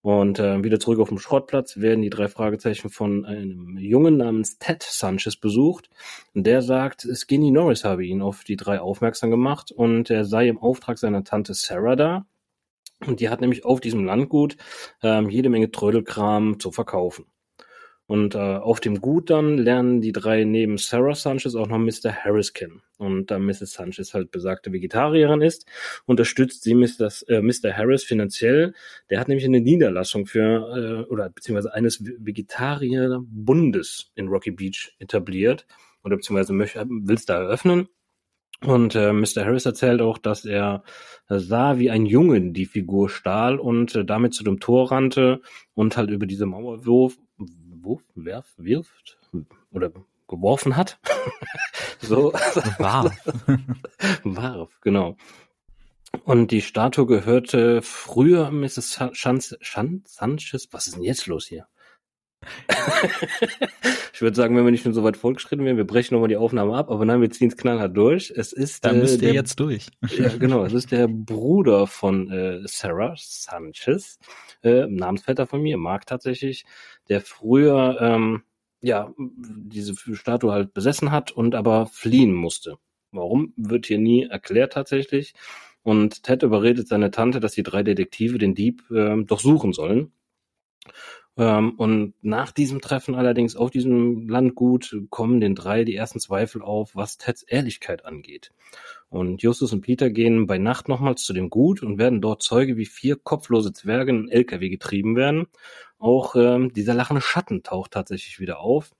[0.03, 4.59] Und äh, wieder zurück auf dem Schrottplatz werden die drei Fragezeichen von einem Jungen namens
[4.59, 5.89] Ted Sanchez besucht.
[6.35, 10.49] Und der sagt, Skinny Norris habe ihn auf die drei aufmerksam gemacht und er sei
[10.49, 12.25] im Auftrag seiner Tante Sarah da.
[13.07, 14.57] Und die hat nämlich auf diesem Landgut
[15.01, 17.25] ähm, jede Menge Trödelkram zu verkaufen.
[18.13, 22.13] Und äh, auf dem Gut dann lernen die drei neben Sarah Sanchez auch noch Mr.
[22.13, 22.83] Harris kennen.
[22.99, 23.71] Und da Mrs.
[23.71, 25.65] Sanchez halt besagte Vegetarierin ist,
[26.05, 27.09] unterstützt sie Mr.
[27.27, 27.75] Äh, Mr.
[27.75, 28.75] Harris finanziell.
[29.09, 35.65] Der hat nämlich eine Niederlassung für, äh, oder beziehungsweise eines Vegetarierbundes in Rocky Beach etabliert.
[36.03, 37.87] Oder beziehungsweise will es da eröffnen.
[38.61, 39.43] Und äh, Mr.
[39.43, 40.83] Harris erzählt auch, dass er
[41.29, 45.41] sah, wie ein Junge die Figur stahl und äh, damit zu dem Tor rannte
[45.73, 47.17] und halt über diese Mauer wurf,
[47.83, 49.19] wurf, werf, wirft
[49.71, 49.91] oder
[50.27, 50.99] geworfen hat.
[52.01, 52.33] so.
[52.77, 53.15] Warf.
[54.23, 55.15] Warf, genau.
[56.23, 58.93] Und die Statue gehörte früher Mrs.
[58.93, 59.57] Sanchez,
[60.05, 61.67] Sanchez, was ist denn jetzt los hier?
[64.13, 66.37] Ich würde sagen, wenn wir nicht schon so weit fortgeschritten wären, wir brechen nochmal die
[66.37, 68.31] Aufnahme ab, aber nein, wir ziehen es knallhart durch.
[68.35, 68.85] Es ist.
[68.85, 69.87] Da äh, müsst ihr der, jetzt durch.
[70.17, 70.63] ja, genau.
[70.63, 74.19] Es ist der Bruder von äh, Sarah Sanchez,
[74.63, 76.65] äh, Namensvetter von mir, Mark tatsächlich,
[77.09, 78.43] der früher ähm,
[78.81, 82.77] ja diese Statue halt besessen hat und aber fliehen musste.
[83.11, 85.33] Warum, wird hier nie erklärt tatsächlich.
[85.83, 90.11] Und Ted überredet seine Tante, dass die drei Detektive den Dieb äh, doch suchen sollen.
[91.35, 96.61] Ähm, und nach diesem Treffen allerdings auf diesem Landgut kommen den drei die ersten Zweifel
[96.61, 98.51] auf, was Teds Ehrlichkeit angeht.
[99.09, 102.77] Und Justus und Peter gehen bei Nacht nochmals zu dem Gut und werden dort Zeuge,
[102.77, 105.47] wie vier kopflose Zwerge in LKW getrieben werden.
[105.99, 108.91] Auch ähm, dieser lachende Schatten taucht tatsächlich wieder auf.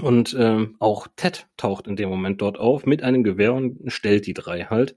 [0.00, 4.26] Und ähm, auch Ted taucht in dem Moment dort auf mit einem Gewehr und stellt
[4.26, 4.96] die drei halt.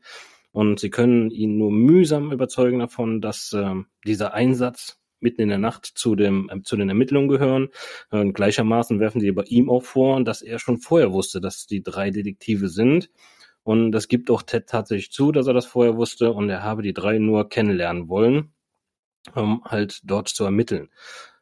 [0.51, 5.57] Und sie können ihn nur mühsam überzeugen davon, dass äh, dieser Einsatz mitten in der
[5.57, 7.69] Nacht zu, dem, äh, zu den Ermittlungen gehören.
[8.09, 11.83] Und gleichermaßen werfen sie aber ihm auch vor, dass er schon vorher wusste, dass die
[11.83, 13.09] drei Detektive sind.
[13.63, 16.81] Und das gibt auch Ted tatsächlich zu, dass er das vorher wusste und er habe
[16.81, 18.53] die drei nur kennenlernen wollen,
[19.35, 20.89] um halt dort zu ermitteln.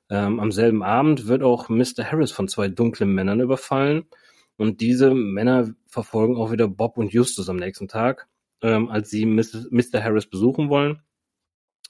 [0.09, 2.03] Ähm, am selben Abend wird auch Mr.
[2.03, 4.05] Harris von zwei dunklen Männern überfallen.
[4.57, 8.27] Und diese Männer verfolgen auch wieder Bob und Justus am nächsten Tag,
[8.61, 10.03] ähm, als sie Mr.
[10.03, 11.01] Harris besuchen wollen.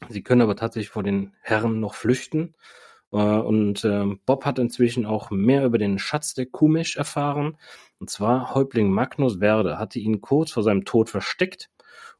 [0.07, 2.55] Sie können aber tatsächlich vor den Herren noch flüchten.
[3.11, 7.57] Äh, und äh, Bob hat inzwischen auch mehr über den Schatz der Kumisch erfahren.
[7.99, 11.69] Und zwar Häuptling Magnus Werde hatte ihn kurz vor seinem Tod versteckt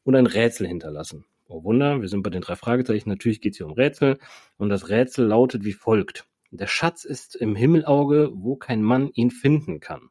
[0.03, 1.25] und ein Rätsel hinterlassen.
[1.47, 3.09] Oh Wunder, wir sind bei den drei Fragezeichen.
[3.09, 4.19] Natürlich geht es hier um Rätsel.
[4.57, 6.27] Und das Rätsel lautet wie folgt.
[6.51, 10.09] Der Schatz ist im Himmelauge, wo kein Mann ihn finden kann.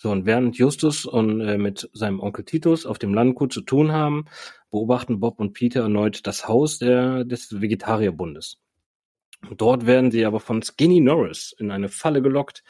[0.00, 3.90] So, und während Justus und äh, mit seinem Onkel Titus auf dem Landgut zu tun
[3.90, 4.26] haben,
[4.70, 8.60] beobachten Bob und Peter erneut das Haus der, des Vegetarierbundes.
[9.56, 12.62] Dort werden sie aber von Skinny Norris in eine Falle gelockt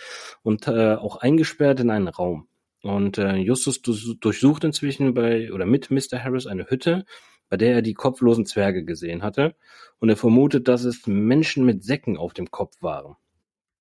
[0.42, 2.48] und äh, auch eingesperrt in einen Raum.
[2.82, 6.24] Und äh, Justus durchsucht inzwischen bei oder mit Mr.
[6.24, 7.04] Harris eine Hütte,
[7.50, 9.54] bei der er die kopflosen Zwerge gesehen hatte.
[9.98, 13.16] Und er vermutet, dass es Menschen mit Säcken auf dem Kopf waren.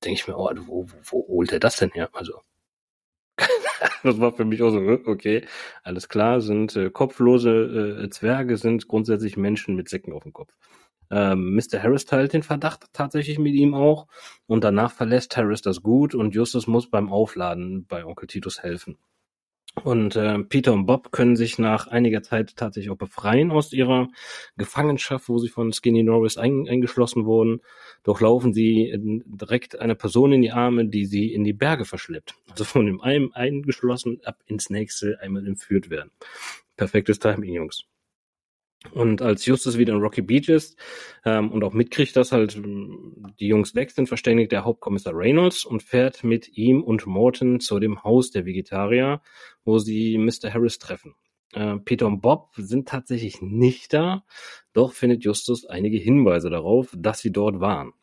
[0.03, 2.09] Denke ich mir, oh, wo, wo, wo holt er das denn her?
[2.11, 2.41] Also,
[4.03, 5.45] das war für mich auch so, okay,
[5.83, 10.53] alles klar, sind äh, kopflose äh, Zwerge, sind grundsätzlich Menschen mit Säcken auf dem Kopf.
[11.09, 11.81] Ähm, Mr.
[11.81, 14.07] Harris teilt den Verdacht tatsächlich mit ihm auch
[14.45, 18.97] und danach verlässt Harris das Gut und Justus muss beim Aufladen bei Onkel Titus helfen.
[19.83, 24.09] Und äh, Peter und Bob können sich nach einiger Zeit tatsächlich auch befreien aus ihrer
[24.57, 27.61] Gefangenschaft, wo sie von Skinny Norris ein, eingeschlossen wurden.
[28.03, 28.93] Doch laufen sie
[29.25, 32.35] direkt einer Person in die Arme, die sie in die Berge verschleppt.
[32.49, 36.11] Also von dem einen eingeschlossen ab ins nächste einmal entführt werden.
[36.75, 37.85] Perfektes Timing, Jungs.
[38.91, 40.77] Und als Justus wieder in Rocky Beach ist
[41.25, 45.65] ähm, und auch mitkriegt, dass halt ähm, die Jungs weg sind, verständigt der Hauptkommissar Reynolds
[45.65, 49.21] und fährt mit ihm und Morton zu dem Haus der Vegetarier,
[49.63, 50.53] wo sie Mr.
[50.53, 51.15] Harris treffen.
[51.53, 54.23] Äh, Peter und Bob sind tatsächlich nicht da,
[54.73, 57.93] doch findet Justus einige Hinweise darauf, dass sie dort waren.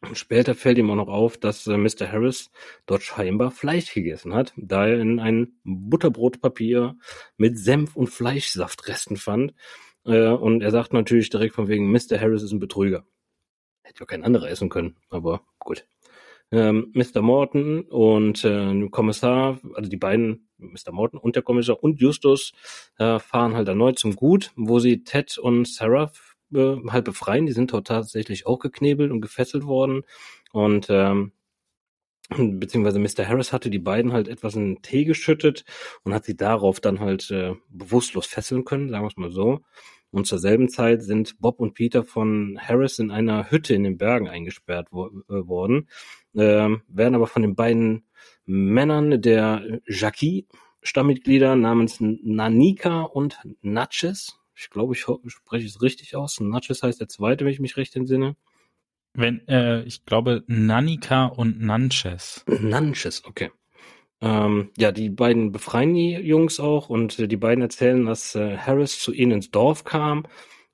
[0.00, 2.10] Und später fällt ihm auch noch auf, dass äh, Mr.
[2.10, 2.50] Harris
[2.86, 6.96] dort scheinbar Fleisch gegessen hat, da er in ein Butterbrotpapier
[7.36, 9.54] mit Senf und Fleischsaftresten fand,
[10.04, 12.20] äh, und er sagt natürlich direkt von wegen, Mr.
[12.20, 13.04] Harris ist ein Betrüger.
[13.82, 15.86] Hätte ja kein anderer essen können, aber gut.
[16.50, 17.22] Ähm, Mr.
[17.22, 20.92] Morton und äh, Kommissar, also die beiden, Mr.
[20.92, 22.52] Morton und der Kommissar und Justus,
[22.98, 26.12] äh, fahren halt erneut zum Gut, wo sie Ted und Sarah
[26.54, 27.46] äh, halt befreien.
[27.46, 30.02] Die sind dort tatsächlich auch geknebelt und gefesselt worden.
[30.52, 31.32] Und ähm,
[32.28, 33.28] beziehungsweise Mr.
[33.28, 35.64] Harris hatte die beiden halt etwas in Tee geschüttet
[36.04, 39.60] und hat sie darauf dann halt äh, bewusstlos fesseln können, sagen wir es mal so.
[40.10, 43.96] Und zur selben Zeit sind Bob und Peter von Harris in einer Hütte in den
[43.96, 45.88] Bergen eingesperrt wo äh, worden,
[46.34, 48.04] äh, werden aber von den beiden
[48.44, 50.46] Männern der Jackie
[50.82, 57.08] Stammmitglieder namens Nanika und Natchez, ich glaube, ich spreche es richtig aus, Natchez heißt der
[57.08, 58.36] zweite, wenn ich mich recht entsinne,
[59.14, 62.44] wenn, äh, ich glaube, Nanika und Nanches.
[62.46, 63.50] Nanches, okay.
[64.20, 68.56] Ähm, ja, die beiden befreien die Jungs auch und äh, die beiden erzählen, dass äh,
[68.56, 70.26] Harris zu ihnen ins Dorf kam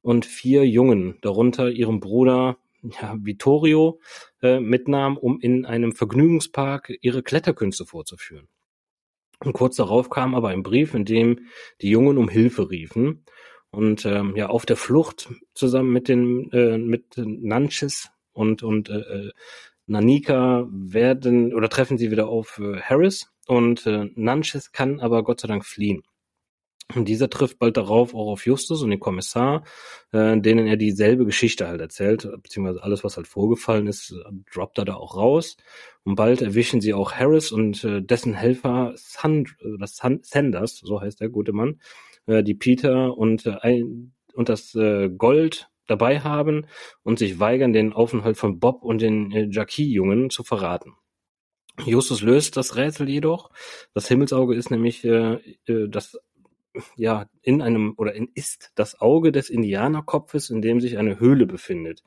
[0.02, 4.00] und vier Jungen, darunter ihrem Bruder ja, Vittorio,
[4.42, 8.48] äh, mitnahm, um in einem Vergnügungspark ihre Kletterkünste vorzuführen.
[9.44, 11.48] Und kurz darauf kam aber ein Brief, in dem
[11.80, 13.24] die Jungen um Hilfe riefen.
[13.70, 19.00] Und ähm, ja, auf der Flucht zusammen mit den äh, mit Nanches und, und äh,
[19.00, 19.30] äh,
[19.86, 25.40] Nanika werden oder treffen sie wieder auf äh, Harris und äh, Nanches kann aber Gott
[25.40, 26.02] sei Dank fliehen.
[26.94, 29.64] Und dieser trifft bald darauf auch auf Justus und den Kommissar,
[30.12, 34.14] äh, denen er dieselbe Geschichte halt erzählt, beziehungsweise alles, was halt vorgefallen ist,
[34.54, 35.58] droppt er da auch raus.
[36.04, 41.20] Und bald erwischen sie auch Harris und äh, dessen Helfer Sand, äh, Sanders, so heißt
[41.20, 41.78] der gute Mann,
[42.26, 46.66] äh, die Peter und, äh, ein, und das äh, Gold dabei haben
[47.02, 50.94] und sich weigern, den Aufenthalt von Bob und den äh, Jackie-Jungen zu verraten.
[51.84, 53.50] Justus löst das Rätsel jedoch.
[53.94, 55.34] Das Himmelsauge ist nämlich äh,
[55.66, 56.18] äh, das
[56.96, 61.46] ja in einem oder in ist das Auge des Indianerkopfes, in dem sich eine Höhle
[61.46, 62.02] befindet.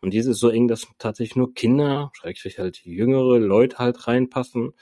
[0.00, 4.72] Und diese ist so eng, dass tatsächlich nur Kinder, schrägstrich halt jüngere Leute halt reinpassen.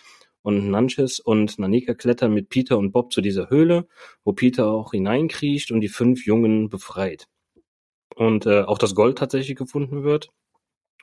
[0.42, 3.86] Und Nanches und Nanika klettern mit Peter und Bob zu dieser Höhle,
[4.24, 7.28] wo Peter auch hineinkriecht und die fünf Jungen befreit.
[8.16, 10.30] Und äh, auch das Gold tatsächlich gefunden wird.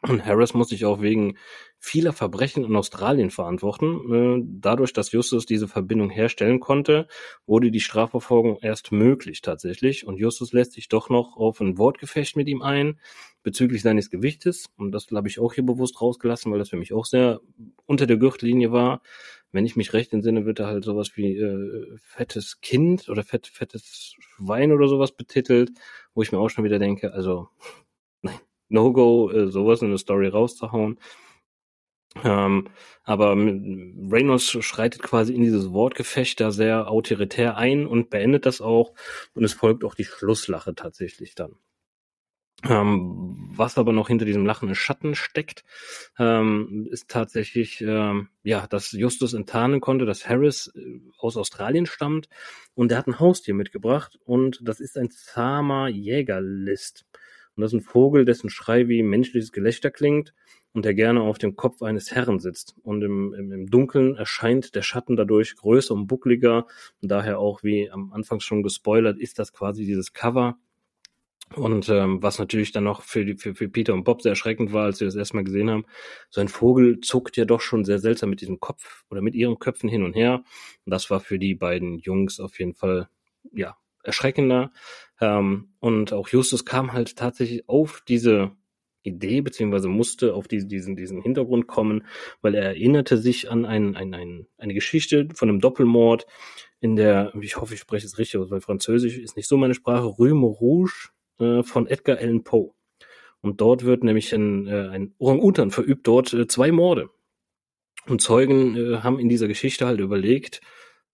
[0.02, 1.38] Und Harris muss sich auch wegen
[1.78, 4.14] vieler Verbrechen in Australien verantworten.
[4.14, 7.08] Äh, dadurch, dass Justus diese Verbindung herstellen konnte,
[7.46, 10.06] wurde die Strafverfolgung erst möglich tatsächlich.
[10.08, 13.00] Und Justus lässt sich doch noch auf ein Wortgefecht mit ihm ein
[13.44, 14.66] bezüglich seines Gewichtes.
[14.78, 17.42] Und das habe ich auch hier bewusst rausgelassen, weil das für mich auch sehr
[17.86, 19.02] unter der Gürtellinie war.
[19.52, 23.48] Wenn ich mich recht entsinne, wird er halt sowas wie äh, fettes Kind oder fett,
[23.48, 25.72] fettes Schwein oder sowas betitelt,
[26.14, 27.50] wo ich mir auch schon wieder denke, also
[28.70, 31.00] No-Go, äh, sowas in eine Story rauszuhauen.
[32.24, 32.68] Ähm,
[33.04, 38.94] aber Reynolds schreitet quasi in dieses Wortgefecht da sehr autoritär ein und beendet das auch.
[39.34, 41.56] Und es folgt auch die Schlusslache tatsächlich dann.
[42.64, 45.64] Ähm, was aber noch hinter diesem lachenden Schatten steckt,
[46.18, 52.28] ähm, ist tatsächlich, ähm, ja, dass Justus enttarnen konnte, dass Harris äh, aus Australien stammt
[52.74, 57.06] und er hat ein Haustier mitgebracht und das ist ein zahmer Jägerlist.
[57.60, 60.34] Und das ist ein Vogel, dessen Schrei wie menschliches Gelächter klingt
[60.72, 62.74] und der gerne auf dem Kopf eines Herren sitzt.
[62.84, 66.68] Und im, im, im Dunkeln erscheint der Schatten dadurch größer und buckliger
[67.02, 70.58] und daher auch, wie am Anfang schon gespoilert, ist das quasi dieses Cover.
[71.54, 74.72] Und ähm, was natürlich dann noch für, die, für, für Peter und Bob sehr erschreckend
[74.72, 75.84] war, als sie das erstmal gesehen haben,
[76.30, 79.60] so ein Vogel zuckt ja doch schon sehr seltsam mit diesem Kopf oder mit ihren
[79.60, 80.46] Köpfen hin und her.
[80.86, 83.10] Und das war für die beiden Jungs auf jeden Fall,
[83.52, 84.72] ja, erschreckender.
[85.22, 88.52] Ähm, und auch Justus kam halt tatsächlich auf diese
[89.04, 92.06] Idee, beziehungsweise musste auf die, diesen, diesen Hintergrund kommen,
[92.42, 96.26] weil er erinnerte sich an ein, ein, ein, eine Geschichte von einem Doppelmord
[96.82, 99.74] in der, ich hoffe, ich spreche es richtig aus, weil Französisch ist nicht so meine
[99.74, 101.10] Sprache, Rue Rouge
[101.40, 102.72] äh, von Edgar Allan Poe.
[103.42, 107.10] Und dort wird nämlich ein, äh, ein Orang-Utan verübt, dort äh, zwei Morde.
[108.08, 110.62] Und Zeugen äh, haben in dieser Geschichte halt überlegt,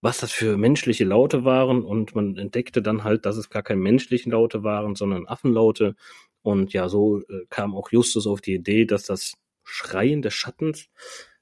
[0.02, 3.82] was das für menschliche Laute waren und man entdeckte dann halt, dass es gar keine
[3.82, 5.96] menschlichen Laute waren, sondern Affenlaute.
[6.42, 10.90] Und ja, so äh, kam auch Justus auf die Idee, dass das Schreien des Schattens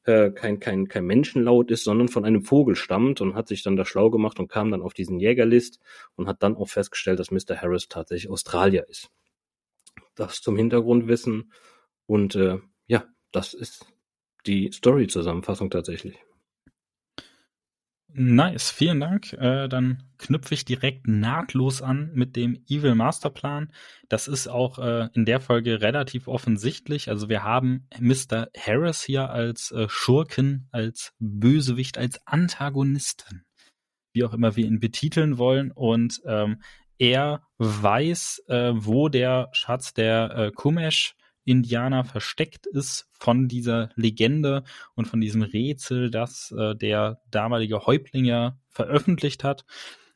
[0.06, 3.76] äh, kein, kein, kein Menschenlaut ist, sondern von einem Vogel stammt und hat sich dann
[3.76, 5.80] da schlau gemacht und kam dann auf diesen Jägerlist
[6.16, 7.62] und hat dann auch festgestellt, dass Mr.
[7.62, 9.10] Harris tatsächlich Australier ist.
[10.16, 11.52] Das zum Hintergrundwissen
[12.06, 13.86] und äh, ja, das ist
[14.46, 16.18] die Story-Zusammenfassung tatsächlich.
[18.15, 19.34] Nice, vielen Dank.
[19.34, 23.73] Äh, dann knüpfe ich direkt nahtlos an mit dem Evil Masterplan.
[24.08, 27.10] Das ist auch äh, in der Folge relativ offensichtlich.
[27.10, 28.49] Also wir haben Mr.
[28.56, 33.45] Harris hier als äh, Schurken, als Bösewicht, als Antagonisten,
[34.13, 35.71] wie auch immer wir ihn betiteln wollen.
[35.71, 36.62] Und ähm,
[36.99, 44.63] er weiß, äh, wo der Schatz der äh, Kumesh Indianer versteckt ist von dieser Legende
[44.95, 49.65] und von diesem Rätsel, das äh, der damalige Häuptling veröffentlicht hat.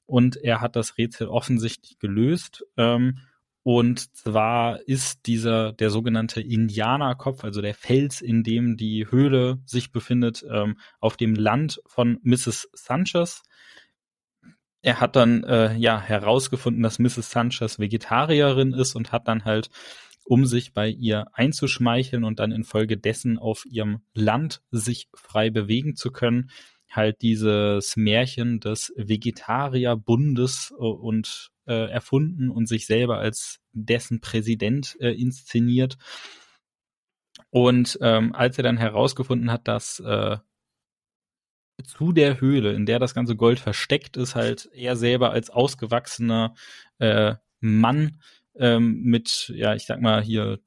[0.06, 2.66] Und er hat das Rätsel offensichtlich gelöst.
[2.78, 3.20] Ähm,
[3.70, 9.92] und zwar ist dieser der sogenannte Indianerkopf, also der Fels, in dem die Höhle sich
[9.92, 12.70] befindet, ähm, auf dem Land von Mrs.
[12.72, 13.44] Sanchez.
[14.82, 17.30] Er hat dann äh, ja herausgefunden, dass Mrs.
[17.30, 19.70] Sanchez Vegetarierin ist und hat dann halt
[20.28, 26.12] um sich bei ihr einzuschmeicheln und dann infolgedessen auf ihrem Land sich frei bewegen zu
[26.12, 26.50] können,
[26.90, 34.98] halt dieses Märchen des Vegetarierbundes äh, und äh, erfunden und sich selber als dessen Präsident
[35.00, 35.98] äh, inszeniert.
[37.50, 40.38] Und ähm, als er dann herausgefunden hat, dass äh,
[41.86, 46.56] zu der Höhle, in der das ganze Gold versteckt ist, halt er selber als ausgewachsener
[47.00, 48.20] äh, Mann
[48.60, 50.60] ähm, mit, ja, ich sag mal hier,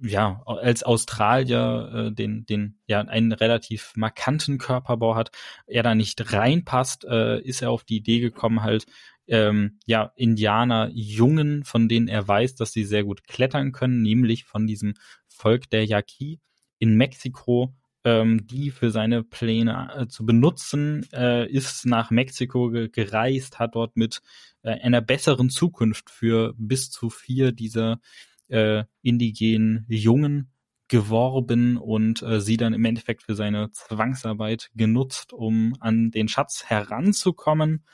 [0.00, 5.30] ja, als Australier äh, den, den, ja, einen relativ markanten Körperbau hat,
[5.66, 8.86] er da nicht reinpasst, äh, ist er auf die Idee gekommen, halt,
[9.26, 14.44] ähm, ja, Indianer, Jungen, von denen er weiß, dass sie sehr gut klettern können, nämlich
[14.44, 14.94] von diesem
[15.28, 16.40] Volk der Yaqui
[16.78, 17.74] in Mexiko,
[18.04, 23.74] ähm, die für seine Pläne äh, zu benutzen, äh, ist nach Mexiko ge gereist, hat
[23.74, 24.20] dort mit
[24.62, 28.00] äh, einer besseren Zukunft für bis zu vier dieser
[28.48, 30.50] äh, indigenen Jungen
[30.88, 36.64] geworben und äh, sie dann im Endeffekt für seine Zwangsarbeit genutzt, um an den Schatz
[36.66, 37.84] heranzukommen.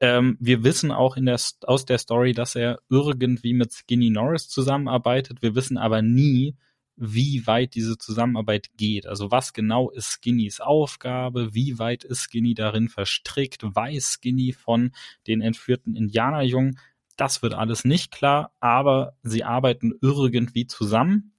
[0.00, 4.48] Ähm, wir wissen auch in der, aus der Story, dass er irgendwie mit Skinny Norris
[4.48, 5.40] zusammenarbeitet.
[5.40, 6.56] Wir wissen aber nie,
[7.00, 9.06] wie weit diese Zusammenarbeit geht.
[9.06, 14.92] Also was genau ist Skinnys Aufgabe, wie weit ist Skinny darin verstrickt, weiß Skinny von
[15.26, 16.78] den entführten Indianerjungen.
[17.16, 21.32] Das wird alles nicht klar, aber sie arbeiten irgendwie zusammen.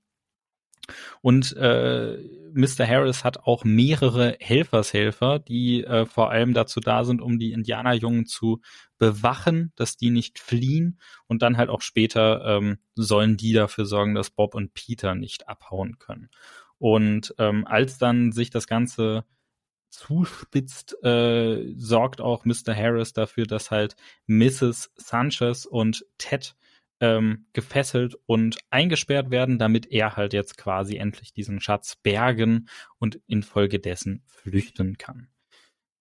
[1.21, 2.17] Und äh,
[2.53, 2.87] Mr.
[2.87, 8.25] Harris hat auch mehrere Helfershelfer, die äh, vor allem dazu da sind, um die Indianerjungen
[8.25, 8.61] zu
[8.97, 10.99] bewachen, dass die nicht fliehen.
[11.27, 15.47] Und dann halt auch später ähm, sollen die dafür sorgen, dass Bob und Peter nicht
[15.47, 16.29] abhauen können.
[16.77, 19.23] Und ähm, als dann sich das Ganze
[19.91, 22.75] zuspitzt, äh, sorgt auch Mr.
[22.75, 24.91] Harris dafür, dass halt Mrs.
[24.95, 26.55] Sanchez und Ted
[27.01, 33.19] ähm, gefesselt und eingesperrt werden, damit er halt jetzt quasi endlich diesen Schatz bergen und
[33.27, 35.27] infolgedessen flüchten kann.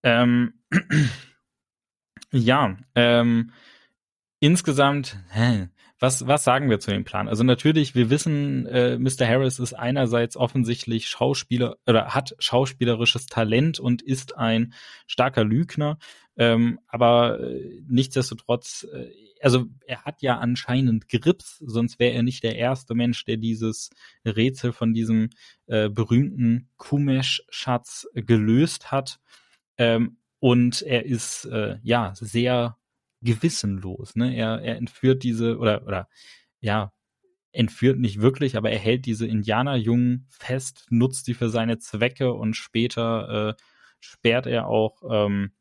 [0.03, 0.61] Ähm,
[2.31, 3.53] ja, ähm,
[4.39, 5.69] insgesamt, hä,
[6.01, 7.29] was, was sagen wir zu dem Plan?
[7.29, 9.29] Also natürlich, wir wissen, äh, Mr.
[9.29, 14.73] Harris ist einerseits offensichtlich Schauspieler oder hat schauspielerisches Talent und ist ein
[15.07, 15.99] starker Lügner.
[16.37, 19.11] Ähm, aber äh, nichtsdestotrotz, äh,
[19.43, 23.91] also er hat ja anscheinend Grips, sonst wäre er nicht der erste Mensch, der dieses
[24.25, 25.29] Rätsel von diesem
[25.67, 29.21] äh, berühmten Kumesh-Schatz gelöst hat.
[29.77, 32.79] Ähm, und er ist äh, ja sehr
[33.23, 34.17] gewissenlos.
[34.17, 34.35] Ne?
[34.35, 36.09] Er, er entführt diese oder oder
[36.61, 36.93] ja
[37.53, 42.55] entführt nicht wirklich, aber er hält diese Indianerjungen fest, nutzt sie für seine Zwecke und
[42.55, 43.63] später äh,
[43.99, 45.53] sperrt er auch ähm,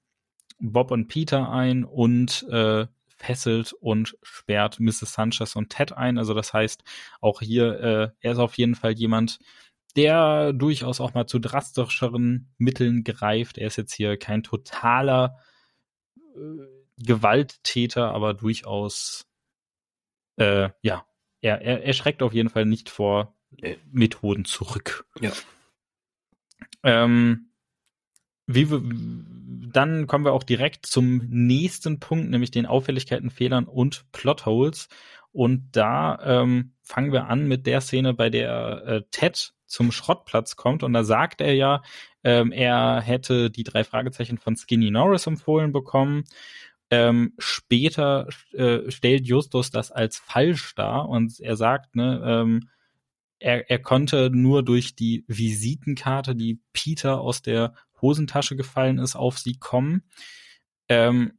[0.59, 5.13] Bob und Peter ein und äh, fesselt und sperrt Mrs.
[5.13, 6.17] Sanchez und Ted ein.
[6.17, 6.83] Also das heißt,
[7.21, 9.39] auch hier, äh, er ist auf jeden Fall jemand,
[9.95, 13.57] der durchaus auch mal zu drastischeren Mitteln greift.
[13.57, 15.37] Er ist jetzt hier kein totaler
[16.35, 19.27] äh, Gewalttäter, aber durchaus,
[20.37, 21.05] äh, ja,
[21.41, 25.05] er, er, er schreckt auf jeden Fall nicht vor äh, Methoden zurück.
[25.19, 25.31] Ja.
[26.83, 27.51] Ähm,
[28.47, 28.81] wie wir,
[29.71, 34.89] dann kommen wir auch direkt zum nächsten Punkt, nämlich den Auffälligkeiten, Fehlern und Plotholes.
[35.31, 40.55] Und da ähm, fangen wir an mit der Szene, bei der äh, Ted zum Schrottplatz
[40.55, 40.81] kommt.
[40.81, 41.83] Und da sagt er ja,
[42.23, 46.23] ähm, er hätte die drei Fragezeichen von Skinny Norris empfohlen bekommen.
[46.91, 52.69] Ähm, später äh, stellt Justus das als falsch dar und er sagt, ne, ähm,
[53.39, 59.37] er, er konnte nur durch die Visitenkarte, die Peter aus der Hosentasche gefallen ist, auf
[59.39, 60.03] sie kommen.
[60.87, 61.33] Ähm,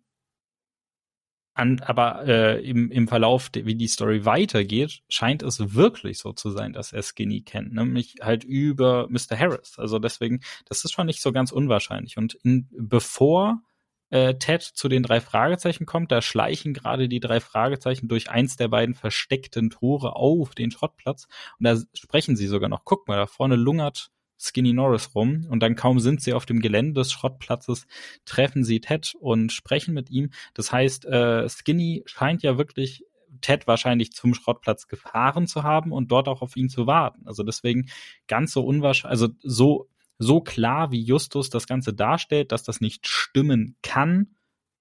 [1.55, 6.51] an, aber äh, im, im Verlauf, wie die Story weitergeht, scheint es wirklich so zu
[6.51, 9.39] sein, dass er Skinny kennt, nämlich halt über Mr.
[9.39, 9.79] Harris.
[9.79, 12.17] Also deswegen, das ist schon nicht so ganz unwahrscheinlich.
[12.17, 13.63] Und in, bevor
[14.11, 16.13] äh, Ted zu den drei Fragezeichen kommt.
[16.13, 21.27] Da schleichen gerade die drei Fragezeichen durch eins der beiden versteckten Tore auf den Schrottplatz.
[21.59, 22.85] Und da sprechen sie sogar noch.
[22.85, 25.47] Guck mal, da vorne lungert Skinny Norris rum.
[25.49, 27.87] Und dann kaum sind sie auf dem Gelände des Schrottplatzes,
[28.25, 30.31] treffen sie Ted und sprechen mit ihm.
[30.55, 33.05] Das heißt, äh, Skinny scheint ja wirklich
[33.41, 37.27] Ted wahrscheinlich zum Schrottplatz gefahren zu haben und dort auch auf ihn zu warten.
[37.27, 37.89] Also deswegen
[38.27, 39.89] ganz so unwahrscheinlich, also so
[40.21, 44.37] so klar, wie Justus das Ganze darstellt, dass das nicht stimmen kann,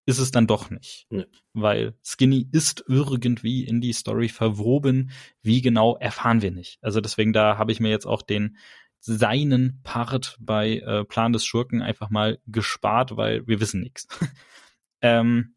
[0.05, 1.07] ist es dann doch nicht.
[1.09, 1.25] Nee.
[1.53, 5.11] Weil Skinny ist irgendwie in die Story verwoben.
[5.41, 6.79] Wie genau erfahren wir nicht.
[6.81, 8.57] Also deswegen, da habe ich mir jetzt auch den
[8.99, 14.07] seinen Part bei äh, Plan des Schurken einfach mal gespart, weil wir wissen nichts.
[15.01, 15.55] ähm,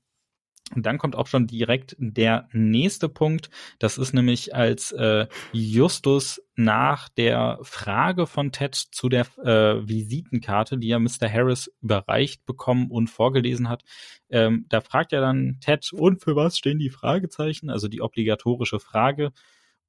[0.74, 3.50] und dann kommt auch schon direkt der nächste Punkt.
[3.78, 10.78] Das ist nämlich, als äh, Justus nach der Frage von Ted zu der äh, Visitenkarte,
[10.78, 11.30] die ja Mr.
[11.30, 13.82] Harris überreicht bekommen und vorgelesen hat,
[14.30, 17.68] ähm, da fragt er dann Ted, und für was stehen die Fragezeichen?
[17.68, 19.32] Also die obligatorische Frage.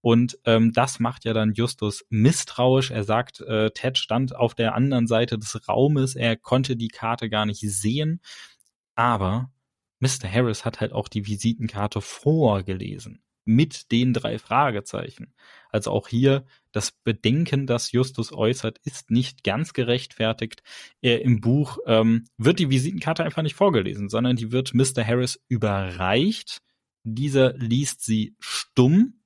[0.02, 2.92] Und ähm, das macht ja dann Justus misstrauisch.
[2.92, 7.30] Er sagt, äh, Ted stand auf der anderen Seite des Raumes, er konnte die Karte
[7.30, 8.20] gar nicht sehen.
[8.96, 9.50] Aber
[10.04, 10.30] Mr.
[10.30, 15.34] Harris hat halt auch die Visitenkarte vorgelesen mit den drei Fragezeichen.
[15.70, 20.62] Also auch hier das Bedenken, das Justus äußert, ist nicht ganz gerechtfertigt.
[21.02, 25.06] Er Im Buch ähm, wird die Visitenkarte einfach nicht vorgelesen, sondern die wird Mr.
[25.06, 26.60] Harris überreicht.
[27.04, 29.22] Dieser liest sie stumm.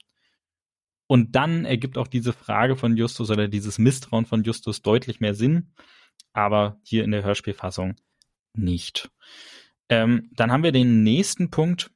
[1.07, 5.33] Und dann ergibt auch diese Frage von Justus oder dieses Misstrauen von Justus deutlich mehr
[5.33, 5.73] Sinn.
[6.33, 7.95] Aber hier in der Hörspielfassung
[8.53, 9.09] nicht.
[9.89, 11.91] Ähm, dann haben wir den nächsten Punkt.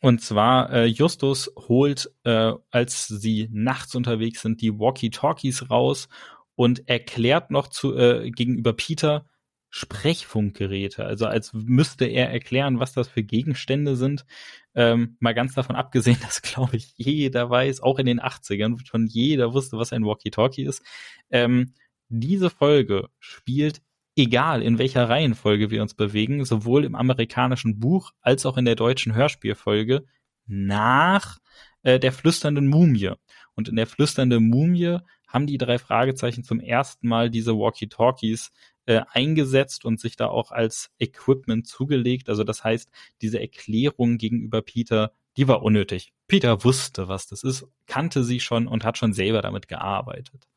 [0.00, 6.08] Und zwar, äh, Justus holt, äh, als sie nachts unterwegs sind, die Walkie-Talkies raus
[6.54, 9.26] und erklärt noch zu, äh, gegenüber Peter,
[9.74, 11.04] Sprechfunkgeräte.
[11.04, 14.26] Also als müsste er erklären, was das für Gegenstände sind.
[14.74, 19.06] Ähm, mal ganz davon abgesehen, dass, glaube ich, jeder weiß, auch in den 80ern, schon
[19.06, 20.82] jeder wusste, was ein Walkie-Talkie ist.
[21.30, 21.72] Ähm,
[22.08, 23.80] diese Folge spielt,
[24.16, 28.76] egal in welcher Reihenfolge wir uns bewegen, sowohl im amerikanischen Buch als auch in der
[28.76, 30.04] deutschen Hörspielfolge,
[30.46, 31.38] nach
[31.82, 33.12] äh, der flüsternden Mumie.
[33.54, 34.98] Und in der flüsternden Mumie
[35.28, 38.50] haben die drei Fragezeichen zum ersten Mal diese Walkie-Talkies
[38.86, 42.28] äh, eingesetzt und sich da auch als Equipment zugelegt.
[42.28, 42.90] Also das heißt,
[43.22, 46.12] diese Erklärung gegenüber Peter, die war unnötig.
[46.26, 50.48] Peter wusste, was das ist, kannte sie schon und hat schon selber damit gearbeitet.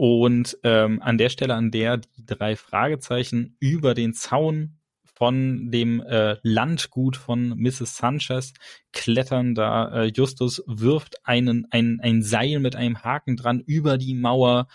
[0.00, 6.00] Und ähm, an der Stelle, an der die drei Fragezeichen über den Zaun von dem
[6.00, 7.98] äh, Landgut von Mrs.
[7.98, 8.54] Sanchez
[8.94, 14.14] klettern, da äh, Justus wirft einen, ein, ein Seil mit einem Haken dran über die
[14.14, 14.68] Mauer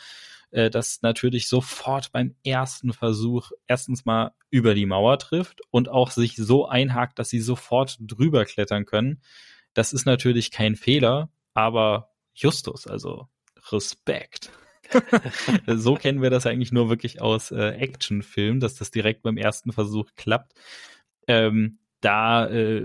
[0.51, 6.11] äh, das natürlich sofort beim ersten Versuch erstens mal über die Mauer trifft und auch
[6.11, 9.23] sich so einhakt, dass sie sofort drüber klettern können.
[9.73, 13.27] Das ist natürlich kein Fehler, aber Justus, also
[13.71, 14.51] Respekt.
[15.67, 19.71] so kennen wir das eigentlich nur wirklich aus äh, Actionfilmen, dass das direkt beim ersten
[19.71, 20.53] Versuch klappt.
[21.27, 22.83] Ähm, da äh,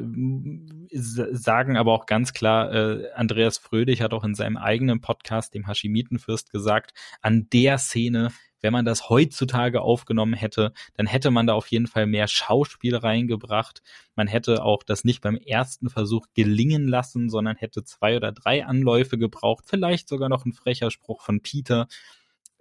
[0.92, 5.66] sagen aber auch ganz klar, äh, Andreas Fröhlich hat auch in seinem eigenen Podcast, dem
[5.66, 8.30] Hashimitenfürst, gesagt, an der Szene,
[8.60, 12.96] wenn man das heutzutage aufgenommen hätte, dann hätte man da auf jeden Fall mehr Schauspiel
[12.96, 13.82] reingebracht.
[14.14, 18.64] Man hätte auch das nicht beim ersten Versuch gelingen lassen, sondern hätte zwei oder drei
[18.64, 21.88] Anläufe gebraucht, vielleicht sogar noch ein frecher Spruch von Peter.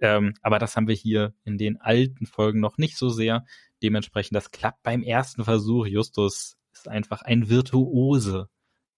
[0.02, 3.46] Ähm, aber das haben wir hier in den alten Folgen noch nicht so sehr.
[3.84, 5.86] Dementsprechend, das klappt beim ersten Versuch.
[5.86, 8.50] Justus ist einfach ein Virtuose,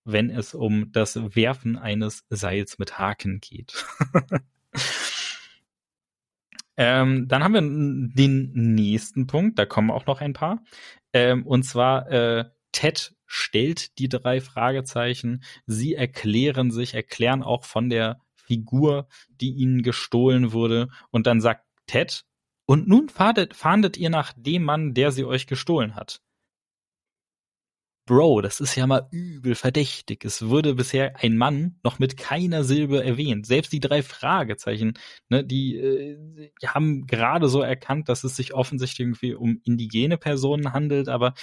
[0.04, 3.86] wenn es um das Werfen eines Seils mit Haken geht.
[6.84, 10.64] ähm, dann haben wir den nächsten Punkt, da kommen auch noch ein paar.
[11.14, 15.44] Ähm, und zwar äh, Ted stellt die drei Fragezeichen.
[15.68, 20.88] Sie erklären sich, erklären auch von der Figur, die ihnen gestohlen wurde.
[21.12, 22.24] Und dann sagt Ted,
[22.66, 26.20] und nun fahndet, fahndet ihr nach dem Mann, der sie euch gestohlen hat.
[28.08, 30.26] Bro, das ist ja mal übel verdächtig.
[30.26, 33.45] Es wurde bisher ein Mann noch mit keiner Silbe erwähnt.
[33.45, 34.95] Selbst die drei Fragezeichen,
[35.30, 40.74] ne, die, äh, haben gerade so erkannt, dass es sich offensichtlich irgendwie um indigene Personen
[40.74, 41.10] handelt.
[41.10, 41.36] Aber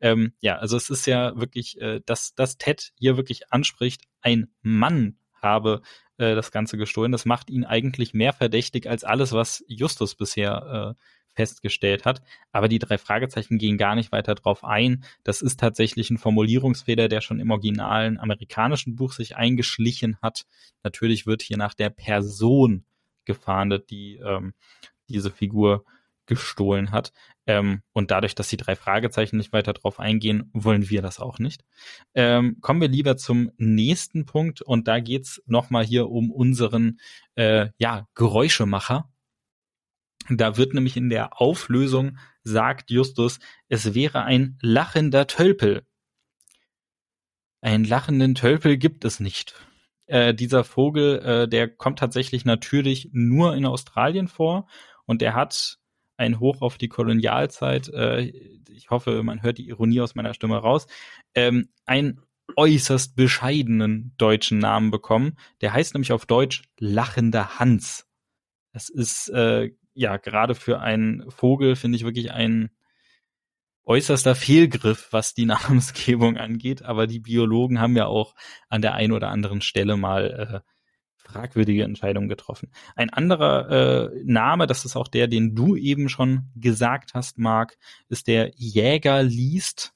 [0.00, 4.48] ähm, ja, also es ist ja wirklich, äh, dass, dass Ted hier wirklich anspricht, ein
[4.62, 5.82] Mann habe
[6.16, 7.12] äh, das Ganze gestohlen.
[7.12, 11.02] Das macht ihn eigentlich mehr verdächtig als alles, was Justus bisher äh,
[11.36, 12.22] festgestellt hat.
[12.50, 15.04] Aber die drei Fragezeichen gehen gar nicht weiter drauf ein.
[15.22, 20.46] Das ist tatsächlich ein Formulierungsfehler, der schon im originalen amerikanischen Buch sich eingeschlichen hat.
[20.82, 22.84] Natürlich wird hier nach der Person
[23.24, 24.54] gefahndet, die ähm,
[25.08, 25.84] diese Figur
[26.26, 27.12] gestohlen hat.
[27.46, 31.38] Ähm, und dadurch, dass die drei Fragezeichen nicht weiter drauf eingehen, wollen wir das auch
[31.38, 31.64] nicht.
[32.14, 36.98] Ähm, kommen wir lieber zum nächsten Punkt und da geht's nochmal hier um unseren
[37.36, 39.08] äh, ja, Geräuschemacher.
[40.30, 45.86] Da wird nämlich in der Auflösung, sagt Justus, es wäre ein lachender Tölpel.
[47.60, 49.54] Einen lachenden Tölpel gibt es nicht.
[50.06, 54.68] Äh, dieser Vogel, äh, der kommt tatsächlich natürlich nur in Australien vor
[55.04, 55.78] und der hat
[56.16, 57.88] ein Hoch auf die Kolonialzeit.
[57.88, 58.32] Äh,
[58.68, 60.86] ich hoffe, man hört die Ironie aus meiner Stimme raus.
[61.34, 62.20] Ähm, einen
[62.56, 65.36] äußerst bescheidenen deutschen Namen bekommen.
[65.60, 68.06] Der heißt nämlich auf Deutsch lachender Hans.
[68.72, 72.70] Das ist äh, ja gerade für einen Vogel finde ich wirklich ein
[73.84, 76.82] äußerster Fehlgriff, was die Namensgebung angeht.
[76.82, 78.34] Aber die Biologen haben ja auch
[78.68, 80.70] an der einen oder anderen Stelle mal äh,
[81.16, 82.70] fragwürdige Entscheidung getroffen.
[82.94, 87.76] Ein anderer äh, Name, das ist auch der, den du eben schon gesagt hast, Marc,
[88.08, 89.92] ist der Jäger liest.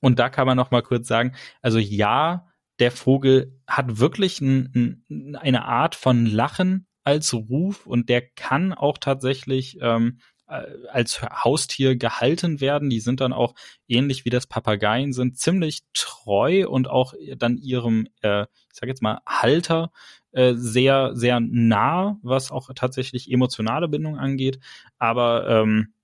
[0.00, 2.46] Und da kann man noch mal kurz sagen, also ja,
[2.78, 8.74] der Vogel hat wirklich ein, ein, eine Art von Lachen als Ruf und der kann
[8.74, 12.90] auch tatsächlich ähm, äh, als Haustier gehalten werden.
[12.90, 13.54] Die sind dann auch
[13.88, 19.00] ähnlich wie das Papageien sind ziemlich treu und auch dann ihrem, äh, ich sag jetzt
[19.00, 19.90] mal Halter
[20.32, 24.58] äh, sehr sehr nah, was auch tatsächlich emotionale Bindung angeht.
[24.98, 25.94] Aber ähm,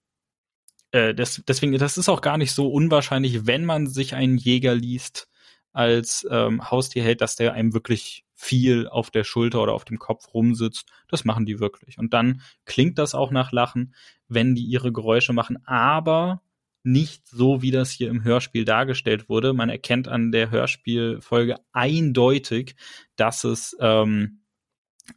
[0.92, 4.74] äh, das, deswegen, das ist auch gar nicht so unwahrscheinlich, wenn man sich einen Jäger
[4.74, 5.28] liest
[5.74, 9.98] als ähm, Haustier hält, dass der einem wirklich viel auf der Schulter oder auf dem
[9.98, 10.90] Kopf rumsitzt.
[11.08, 11.98] Das machen die wirklich.
[11.98, 13.94] Und dann klingt das auch nach Lachen,
[14.28, 16.42] wenn die ihre Geräusche machen, aber
[16.82, 19.54] nicht so, wie das hier im Hörspiel dargestellt wurde.
[19.54, 22.76] Man erkennt an der Hörspielfolge eindeutig,
[23.16, 24.43] dass es ähm,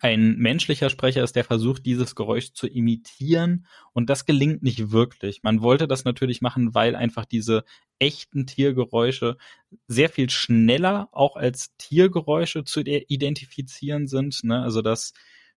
[0.02, 5.44] ein menschlicher Sprecher ist, der versucht, dieses Geräusch zu imitieren und das gelingt nicht wirklich.
[5.44, 7.64] Man wollte das natürlich machen, weil einfach diese
[8.00, 9.38] echten Tiergeräusche
[9.88, 14.44] sehr viel schneller auch als Tiergeräusche zu identifizieren sind.
[14.44, 14.62] Ne?
[14.62, 15.14] Also das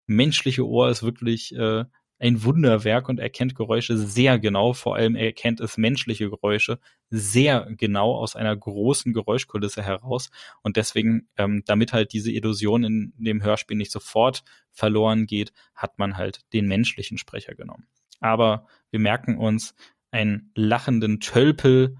[0.07, 1.85] menschliche Ohr ist wirklich äh,
[2.21, 4.73] ein Wunderwerk und erkennt Geräusche sehr genau.
[4.73, 10.29] Vor allem erkennt es menschliche Geräusche sehr genau aus einer großen Geräuschkulisse heraus.
[10.61, 15.97] Und deswegen, ähm, damit halt diese Illusion in dem Hörspiel nicht sofort verloren geht, hat
[15.97, 17.87] man halt den menschlichen Sprecher genommen.
[18.19, 19.73] Aber wir merken uns,
[20.11, 21.97] einen lachenden Tölpel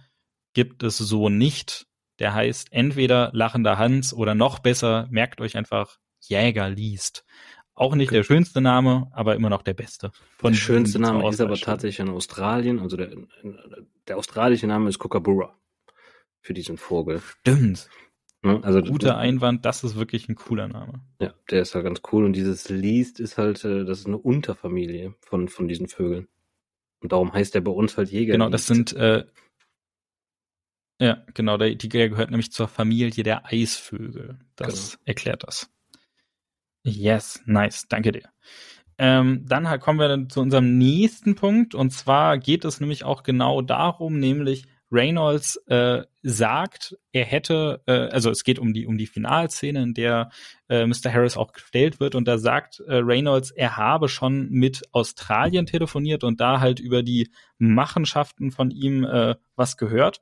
[0.54, 1.88] gibt es so nicht.
[2.20, 7.26] Der heißt entweder lachender Hans oder noch besser, merkt euch einfach Jäger liest.
[7.74, 10.12] Auch nicht der schönste Name, aber immer noch der beste.
[10.44, 12.80] der schönste Name ist aber tatsächlich in Australien.
[12.80, 13.12] Also der,
[14.08, 15.56] der australische Name ist Kookaburra
[16.42, 17.22] für diesen Vogel.
[17.42, 17.90] Stimmt.
[18.44, 21.02] Ne, also guter Einwand, das ist wirklich ein cooler Name.
[21.22, 24.18] Ja, der ist halt ganz cool und dieses Least ist halt, äh, das ist eine
[24.18, 26.28] Unterfamilie von von diesen Vögeln
[27.02, 28.34] und darum heißt der bei uns halt Jäger.
[28.34, 29.26] Genau, das sind äh,
[31.00, 34.40] ja genau, der, die der gehört nämlich zur Familie der Eisvögel.
[34.56, 35.04] Das genau.
[35.06, 35.70] erklärt das.
[36.84, 38.30] Yes, nice, danke dir.
[38.98, 43.24] Ähm, dann kommen wir dann zu unserem nächsten Punkt und zwar geht es nämlich auch
[43.24, 48.98] genau darum, nämlich Reynolds äh, sagt, er hätte, äh, also es geht um die um
[48.98, 50.30] die Finalszene, in der
[50.70, 51.12] äh, Mr.
[51.12, 56.24] Harris auch gestellt wird und da sagt äh, Reynolds, er habe schon mit Australien telefoniert
[56.24, 60.22] und da halt über die Machenschaften von ihm äh, was gehört.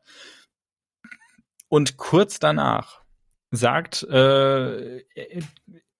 [1.67, 3.01] Und kurz danach
[3.51, 5.03] sagt äh,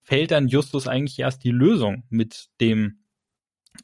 [0.10, 3.04] fällt dann Justus eigentlich erst die Lösung mit dem,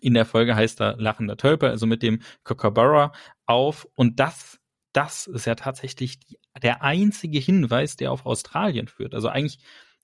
[0.02, 3.14] in der Folge heißt er lachender Tölpel, also mit dem Kookaburra
[3.46, 3.88] auf.
[3.94, 4.60] Und das,
[4.92, 9.14] das ist ja tatsächlich die, der einzige Hinweis, der auf Australien führt.
[9.14, 9.60] Also eigentlich,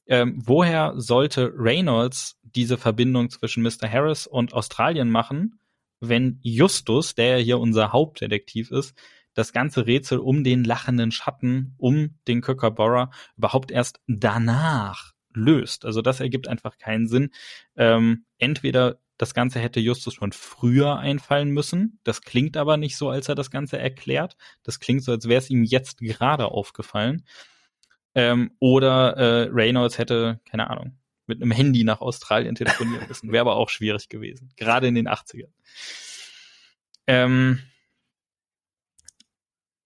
[0.05, 3.89] ähm, woher sollte Reynolds diese Verbindung zwischen Mr.
[3.91, 5.59] Harris und Australien machen,
[6.01, 8.95] wenn Justus, der ja hier unser Hauptdetektiv ist,
[9.34, 15.86] das ganze Rätsel um den lachenden Schatten, um den Kookaburra überhaupt erst danach löst.
[15.86, 17.32] Also das ergibt einfach keinen Sinn.
[17.75, 21.99] Ähm, entweder das Ganze hätte Justus schon früher einfallen müssen.
[22.03, 24.36] Das klingt aber nicht so, als er das Ganze erklärt.
[24.63, 27.23] Das klingt so, als wäre es ihm jetzt gerade aufgefallen.
[28.15, 33.32] Ähm, oder äh, Reynolds hätte, keine Ahnung, mit einem Handy nach Australien telefonieren müssen.
[33.32, 34.49] Wäre aber auch schwierig gewesen.
[34.57, 35.51] Gerade in den 80ern.
[37.05, 37.59] Ähm,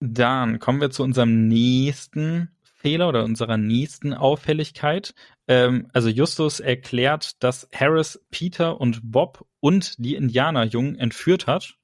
[0.00, 5.14] dann kommen wir zu unserem nächsten Fehler oder unserer nächsten Auffälligkeit.
[5.48, 11.74] Ähm, also Justus erklärt, dass Harris Peter und Bob und die Indianerjungen entführt hat.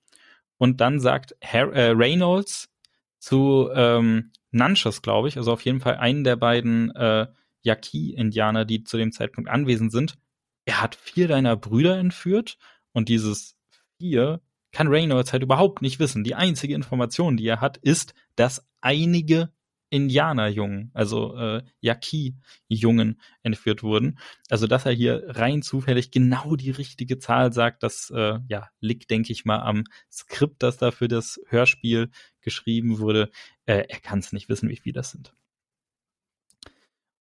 [0.58, 2.70] Und dann sagt Har äh, Reynolds
[3.18, 7.26] zu ähm, Nunches, glaube ich, also auf jeden Fall einen der beiden äh,
[7.62, 10.18] Yaqui-Indianer, die zu dem Zeitpunkt anwesend sind,
[10.64, 12.58] er hat vier deiner Brüder entführt
[12.92, 13.56] und dieses
[13.98, 14.40] vier
[14.72, 16.24] kann Reynolds halt überhaupt nicht wissen.
[16.24, 19.52] Die einzige Information, die er hat, ist, dass einige
[19.92, 24.18] Indianerjungen, also äh, Yaqui-Jungen entführt wurden.
[24.48, 29.10] Also dass er hier rein zufällig genau die richtige Zahl sagt, das äh, ja liegt,
[29.10, 33.30] denke ich mal, am Skript, das da für das Hörspiel geschrieben wurde.
[33.66, 35.34] Äh, er kann es nicht wissen, wie viele das sind.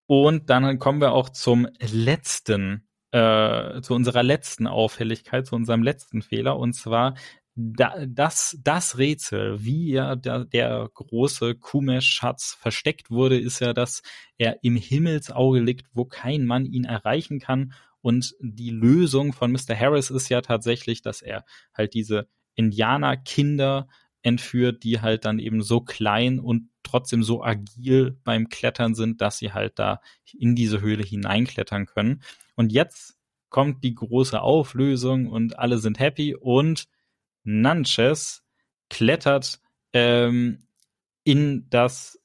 [0.07, 6.23] Und dann kommen wir auch zum letzten, äh, zu unserer letzten Auffälligkeit, zu unserem letzten
[6.23, 6.57] Fehler.
[6.57, 7.15] Und zwar
[7.55, 14.03] da, das, das Rätsel, wie ja der, der große Kumesh-Schatz versteckt wurde, ist ja, dass
[14.39, 17.73] er im Himmelsauge liegt, wo kein Mann ihn erreichen kann.
[18.01, 19.77] Und die Lösung von Mr.
[19.79, 21.45] Harris ist ja tatsächlich, dass er
[21.75, 23.89] halt diese Indianerkinder
[24.23, 29.39] entführt, die halt dann eben so klein und trotzdem so agil beim Klettern sind, dass
[29.39, 30.01] sie halt da
[30.39, 32.23] in diese Höhle hineinklettern können.
[32.55, 33.17] Und jetzt
[33.49, 36.87] kommt die große Auflösung und alle sind happy und
[37.43, 38.45] Nanches
[38.89, 39.61] klettert
[39.93, 40.67] ähm,
[41.25, 42.21] in das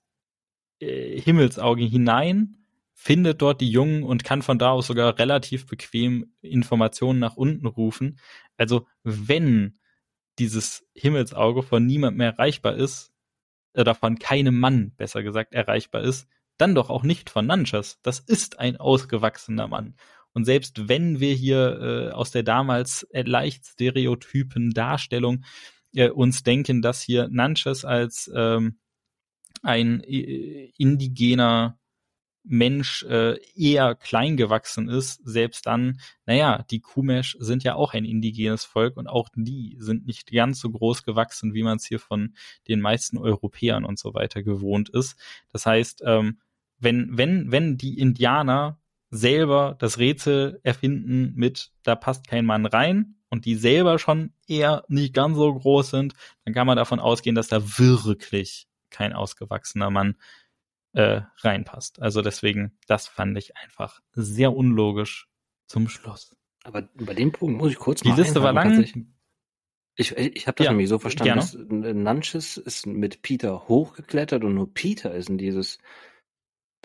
[0.79, 6.33] äh, Himmelsauge hinein, findet dort die Jungen und kann von da aus sogar relativ bequem
[6.41, 8.19] Informationen nach unten rufen.
[8.57, 9.79] Also wenn
[10.39, 13.15] dieses Himmelsauge von niemand mehr erreichbar ist,
[13.75, 17.99] oder von keinem Mann, besser gesagt, erreichbar ist, dann doch auch nicht von Nanchas.
[18.01, 19.95] Das ist ein ausgewachsener Mann.
[20.35, 25.45] Und selbst wenn wir hier äh, aus der damals leicht stereotypen Darstellung
[25.93, 28.77] äh, uns denken, dass hier Nanches als ähm,
[29.63, 31.79] ein äh, indigener
[32.43, 38.05] Mensch äh, eher klein gewachsen ist, selbst dann, naja, die Kumesh sind ja auch ein
[38.05, 41.99] indigenes Volk und auch die sind nicht ganz so groß gewachsen, wie man es hier
[41.99, 42.35] von
[42.67, 45.17] den meisten Europäern und so weiter gewohnt ist.
[45.51, 46.39] Das heißt, ähm,
[46.77, 48.77] wenn, wenn, wenn die Indianer
[49.15, 54.83] selber das Rätsel erfinden mit, da passt kein Mann rein und die selber schon eher
[54.87, 56.13] nicht ganz so groß sind,
[56.43, 60.15] dann kann man davon ausgehen, dass da wirklich kein ausgewachsener Mann
[60.93, 62.01] äh, reinpasst.
[62.01, 65.27] Also deswegen, das fand ich einfach sehr unlogisch
[65.67, 66.35] zum Schluss.
[66.63, 68.85] Aber bei dem Punkt muss ich kurz Die mal Liste war lang.
[69.97, 71.93] Ich, ich habe das Ja, nämlich so verstanden, gerne.
[71.93, 75.77] dass Nunches ist mit Peter hochgeklettert und nur Peter ist in dieses.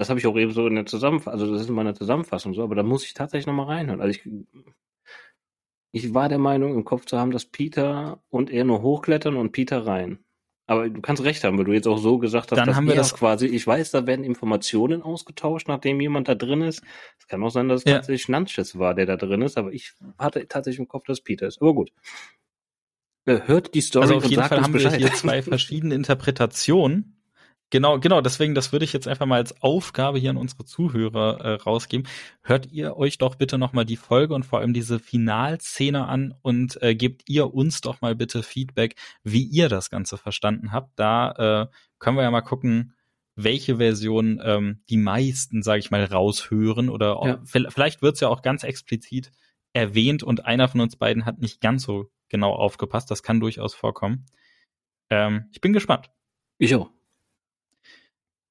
[0.01, 2.55] Das habe ich auch eben so in der Zusammenfassung, also das ist in meiner Zusammenfassung
[2.55, 4.01] so, aber da muss ich tatsächlich nochmal reinhören.
[4.01, 4.27] Also ich,
[5.93, 9.53] ich war der Meinung, im Kopf zu haben, dass Peter und er nur hochklettern und
[9.53, 10.21] Peter rein.
[10.67, 12.87] Aber du kannst recht haben, weil du jetzt auch so gesagt hast, Dann dass haben
[12.87, 16.83] wir das- quasi, ich weiß, da werden Informationen ausgetauscht, nachdem jemand da drin ist.
[17.19, 17.97] Es kann auch sein, dass es Ja.
[17.97, 21.47] tatsächlich Nunches war, der da drin ist, aber ich hatte tatsächlich im Kopf, dass Peter
[21.47, 21.61] ist.
[21.61, 21.93] Aber gut.
[23.27, 24.99] Äh, Hört die Story Also auf und jeden sagt Fall haben wir Bescheid.
[24.99, 27.20] hier zwei verschiedene Interpretationen.
[27.73, 31.41] Genau, genau, deswegen, das würde ich jetzt einfach mal als Aufgabe hier an unsere Zuhörer
[31.41, 32.09] äh, rausgeben.
[32.43, 36.83] Hört ihr euch doch bitte nochmal die Folge und vor allem diese Finalszene an und
[36.83, 40.99] äh, gebt ihr uns doch mal bitte Feedback, wie ihr das Ganze verstanden habt.
[40.99, 42.95] Da äh, können wir ja mal gucken,
[43.37, 47.35] welche Version ähm, die meisten, sage ich mal, raushören oder Ja.
[47.45, 49.31] vi- vielleicht wird es ja auch ganz explizit
[49.73, 53.11] erwähnt und einer von uns beiden hat nicht ganz so genau aufgepasst.
[53.13, 54.27] Das kann durchaus vorkommen.
[55.09, 56.11] Ähm, ich bin gespannt.
[56.59, 56.91] Ich auch.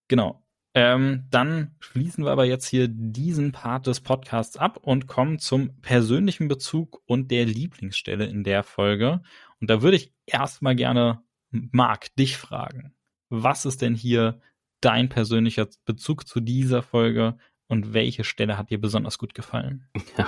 [0.10, 0.44] Genau.
[0.76, 5.82] Ähm, dann schließen wir aber jetzt hier diesen Part des Podcasts ab und kommen zum
[5.82, 9.22] persönlichen Bezug und der Lieblingsstelle in der Folge.
[9.60, 12.94] Und da würde ich erstmal gerne Marc dich fragen.
[13.30, 14.42] Was ist denn hier
[14.82, 17.38] dein persönlicher Bezug zu dieser Folge
[17.68, 19.88] und welche Stelle hat dir besonders gut gefallen?
[20.18, 20.28] Ja.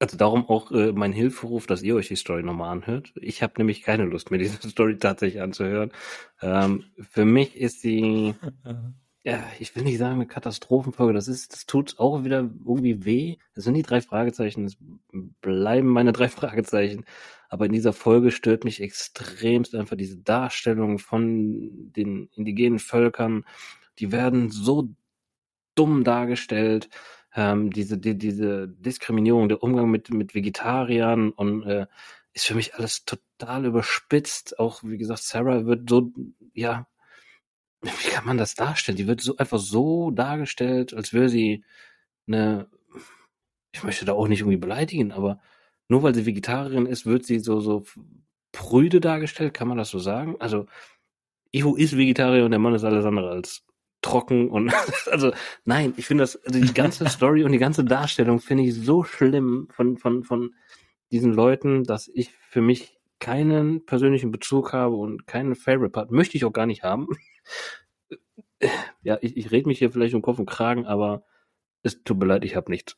[0.00, 3.12] Also darum auch äh, mein Hilferuf, dass ihr euch die Story nochmal anhört.
[3.16, 5.90] Ich habe nämlich keine Lust, mir diese Story tatsächlich anzuhören.
[6.40, 8.34] Ähm, für mich ist die,
[9.24, 11.12] ja, ich will nicht sagen eine Katastrophenfolge.
[11.12, 13.36] Das ist, das tut auch wieder irgendwie weh.
[13.54, 14.64] Das sind die drei Fragezeichen.
[14.64, 14.76] Es
[15.40, 17.04] bleiben meine drei Fragezeichen.
[17.48, 23.44] Aber in dieser Folge stört mich extremst einfach diese Darstellung von den indigenen Völkern.
[23.98, 24.90] Die werden so
[25.74, 26.88] dumm dargestellt.
[27.34, 31.86] Ähm, diese, die, diese Diskriminierung, der Umgang mit, mit Vegetariern und äh,
[32.32, 34.58] ist für mich alles total überspitzt.
[34.58, 36.12] Auch, wie gesagt, Sarah wird so,
[36.54, 36.86] ja,
[37.82, 38.96] wie kann man das darstellen?
[38.96, 41.64] Die wird so einfach so dargestellt, als wäre sie
[42.26, 42.68] eine,
[43.72, 45.40] ich möchte da auch nicht irgendwie beleidigen, aber
[45.88, 47.84] nur weil sie Vegetarierin ist, wird sie so, so
[48.52, 50.36] prüde dargestellt, kann man das so sagen?
[50.40, 50.66] Also,
[51.52, 53.64] Ivo ist Vegetarier und der Mann ist alles andere als
[54.02, 54.72] trocken und
[55.10, 55.32] also
[55.64, 59.04] nein, ich finde das also die ganze Story und die ganze Darstellung finde ich so
[59.04, 60.54] schlimm von von von
[61.10, 66.36] diesen Leuten, dass ich für mich keinen persönlichen Bezug habe und keinen Favorite Part möchte
[66.36, 67.08] ich auch gar nicht haben.
[69.02, 71.22] Ja, ich, ich rede mich hier vielleicht um Kopf und Kragen, aber
[71.84, 72.96] es tut mir leid, ich habe nichts.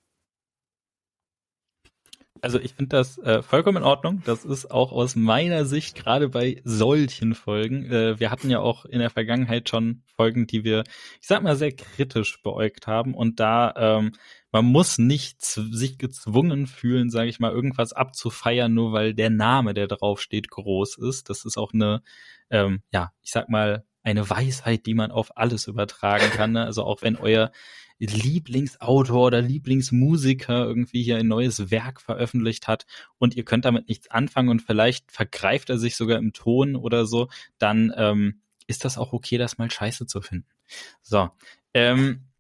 [2.43, 4.22] Also ich finde das äh, vollkommen in Ordnung.
[4.24, 7.84] Das ist auch aus meiner Sicht gerade bei solchen Folgen.
[7.84, 10.84] Äh, wir hatten ja auch in der Vergangenheit schon Folgen, die wir,
[11.20, 13.14] ich sag mal, sehr kritisch beäugt haben.
[13.14, 14.12] Und da ähm,
[14.53, 19.74] man muss nicht sich gezwungen fühlen, sage ich mal, irgendwas abzufeiern, nur weil der Name,
[19.74, 21.30] der drauf steht, groß ist.
[21.30, 22.03] Das ist auch eine,
[22.51, 26.53] ähm, ja, ich sag mal, eine Weisheit, die man auf alles übertragen kann.
[26.53, 26.65] Ne?
[26.65, 27.53] Also auch wenn euer
[27.99, 32.87] Lieblingsautor oder Lieblingsmusiker irgendwie hier ein neues Werk veröffentlicht hat
[33.19, 37.05] und ihr könnt damit nichts anfangen und vielleicht vergreift er sich sogar im Ton oder
[37.05, 37.29] so,
[37.59, 40.49] dann ähm, ist das auch okay, das mal scheiße zu finden.
[41.03, 41.29] So,
[41.75, 42.31] ähm,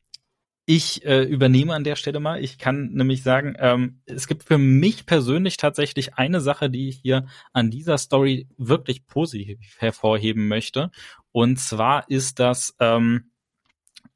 [0.72, 2.42] ich äh, übernehme an der Stelle mal.
[2.44, 7.00] Ich kann nämlich sagen, ähm, es gibt für mich persönlich tatsächlich eine Sache, die ich
[7.02, 10.92] hier an dieser Story wirklich positiv hervorheben möchte.
[11.32, 13.30] Und zwar ist das ähm,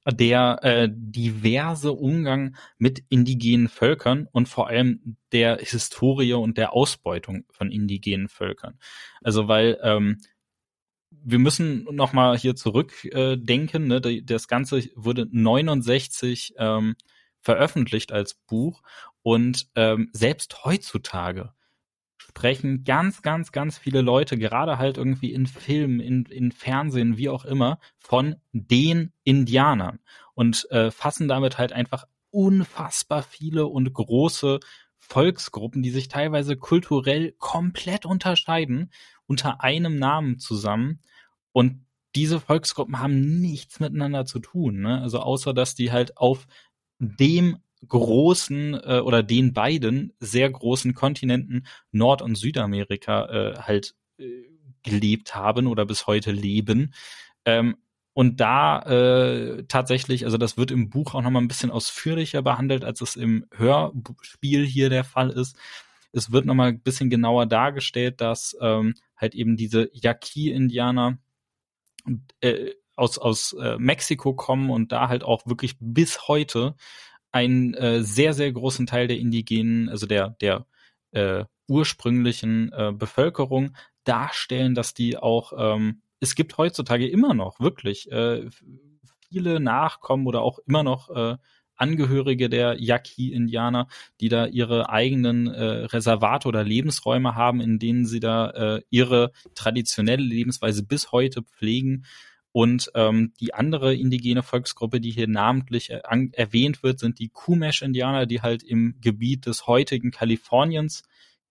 [0.06, 7.44] der äh, diverse Umgang mit indigenen Völkern und vor allem der Historie und der Ausbeutung
[7.50, 8.78] von indigenen Völkern.
[9.22, 10.20] Also weil ähm,
[11.10, 13.90] wir müssen noch mal hier zurückdenken.
[13.90, 14.22] Äh, ne?
[14.24, 16.96] Das Ganze wurde 69 ähm,
[17.40, 18.82] veröffentlicht als Buch
[19.22, 21.54] und ähm, selbst heutzutage
[22.34, 27.28] sprechen ganz, ganz, ganz viele Leute, gerade halt irgendwie in Filmen, in, in Fernsehen, wie
[27.28, 30.00] auch immer, von den Indianern
[30.34, 34.58] und äh, fassen damit halt einfach unfassbar viele und große
[34.98, 38.90] Volksgruppen, die sich teilweise kulturell komplett unterscheiden,
[39.26, 41.02] unter einem Namen zusammen.
[41.52, 45.00] Und diese Volksgruppen haben nichts miteinander zu tun, ne?
[45.00, 46.48] Also außer dass die halt auf
[46.98, 47.58] dem
[47.88, 54.44] großen äh, oder den beiden sehr großen Kontinenten Nord- und Südamerika äh, halt äh,
[54.82, 56.94] gelebt haben oder bis heute leben.
[57.44, 57.76] Ähm,
[58.12, 62.84] und da äh, tatsächlich, also das wird im Buch auch nochmal ein bisschen ausführlicher behandelt,
[62.84, 65.56] als es im Hörspiel hier der Fall ist.
[66.12, 71.18] Es wird nochmal ein bisschen genauer dargestellt, dass ähm, halt eben diese Yaqui-Indianer
[72.40, 76.76] äh, aus, aus äh, Mexiko kommen und da halt auch wirklich bis heute
[77.34, 80.66] einen äh, sehr, sehr großen Teil der indigenen, also der, der
[81.10, 88.10] äh, ursprünglichen äh, Bevölkerung darstellen, dass die auch, ähm, es gibt heutzutage immer noch wirklich
[88.12, 88.48] äh,
[89.28, 91.36] viele Nachkommen oder auch immer noch äh,
[91.76, 93.88] Angehörige der Yaqui-Indianer,
[94.20, 99.32] die da ihre eigenen äh, Reservate oder Lebensräume haben, in denen sie da äh, ihre
[99.56, 102.04] traditionelle Lebensweise bis heute pflegen.
[102.56, 108.26] Und ähm, die andere indigene Volksgruppe, die hier namentlich er erwähnt wird, sind die Kumesh-Indianer,
[108.26, 111.02] die halt im Gebiet des heutigen Kaliforniens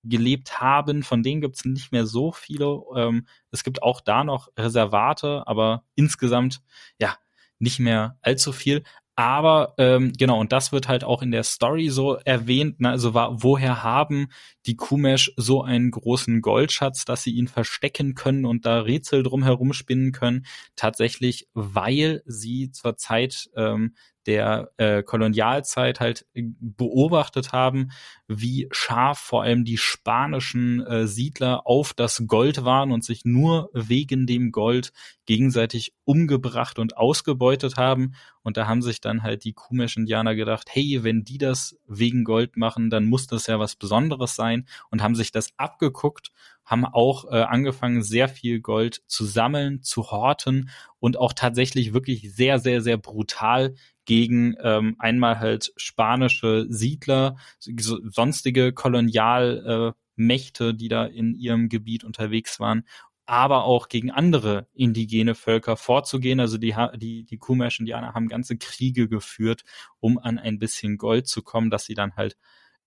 [0.06, 1.04] gelebt haben.
[1.04, 2.84] Von denen gibt es nicht mehr so viele.
[2.96, 6.62] Ähm, es gibt auch da noch Reservate, aber insgesamt
[6.98, 7.18] ja
[7.60, 8.84] nicht mehr allzu viel.
[9.16, 12.80] Aber ähm, genau, und das wird halt auch in der Story so erwähnt.
[12.80, 12.90] Ne?
[12.90, 14.30] Also war, woher haben
[14.66, 19.44] die Kumesh so einen großen Goldschatz, dass sie ihn verstecken können und da Rätsel drum
[19.44, 20.46] herum spinnen können?
[20.76, 23.94] Tatsächlich, weil sie zur Zeit ähm,
[24.26, 27.92] der äh, Kolonialzeit halt äh, beobachtet haben,
[28.28, 33.70] wie scharf vor allem die spanischen äh, Siedler auf das Gold waren und sich nur
[33.74, 34.94] wegen dem Gold
[35.26, 38.14] gegenseitig umgebracht und ausgebeutet haben.
[38.42, 42.58] Und da haben sich dann halt die Kumesh-Indianer gedacht, hey, wenn die das wegen Gold
[42.58, 46.32] machen, dann muss das ja was Besonderes sein und haben sich das abgeguckt
[46.66, 52.34] haben auch äh, angefangen, sehr viel Gold zu sammeln, zu horten und auch tatsächlich wirklich
[52.34, 60.88] sehr, sehr, sehr brutal gegen ähm, einmal halt spanische Siedler, so, sonstige Kolonialmächte, äh, die
[60.88, 62.84] da in ihrem Gebiet unterwegs waren,
[63.26, 66.40] aber auch gegen andere indigene Völker vorzugehen.
[66.40, 69.64] Also die, die, die Kumesh-Indianer haben ganze Kriege geführt,
[70.00, 72.38] um an ein bisschen Gold zu kommen, dass sie dann halt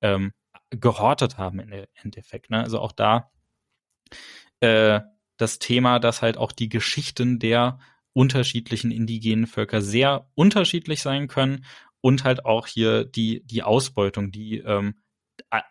[0.02, 0.32] ähm,
[0.70, 2.50] gehortet haben im Endeffekt.
[2.50, 2.62] Ne?
[2.62, 3.30] Also auch da
[4.60, 5.00] äh,
[5.36, 7.78] das Thema, dass halt auch die Geschichten der
[8.12, 11.64] unterschiedlichen indigenen Völker sehr unterschiedlich sein können
[12.00, 14.94] und halt auch hier die, die Ausbeutung, die ähm,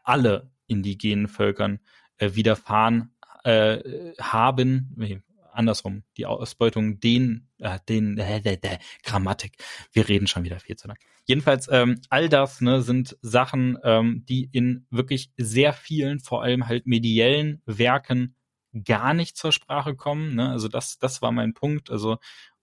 [0.04, 1.80] alle indigenen Völkern
[2.18, 5.24] äh, widerfahren äh, haben,
[5.56, 9.58] andersrum, die Ausbeutung den, äh, den, äh, äh, äh, Grammatik,
[9.91, 10.97] wir reden schon wieder viel zu lang.
[11.26, 16.68] Jedenfalls, ähm, all das ne, sind Sachen, ähm, die in wirklich sehr vielen, vor allem
[16.68, 18.36] halt mediellen Werken
[18.84, 20.36] gar nicht zur Sprache kommen.
[20.36, 20.49] Ne?
[20.49, 21.89] Also das, das war mein Punkt.
[21.89, 22.18] Also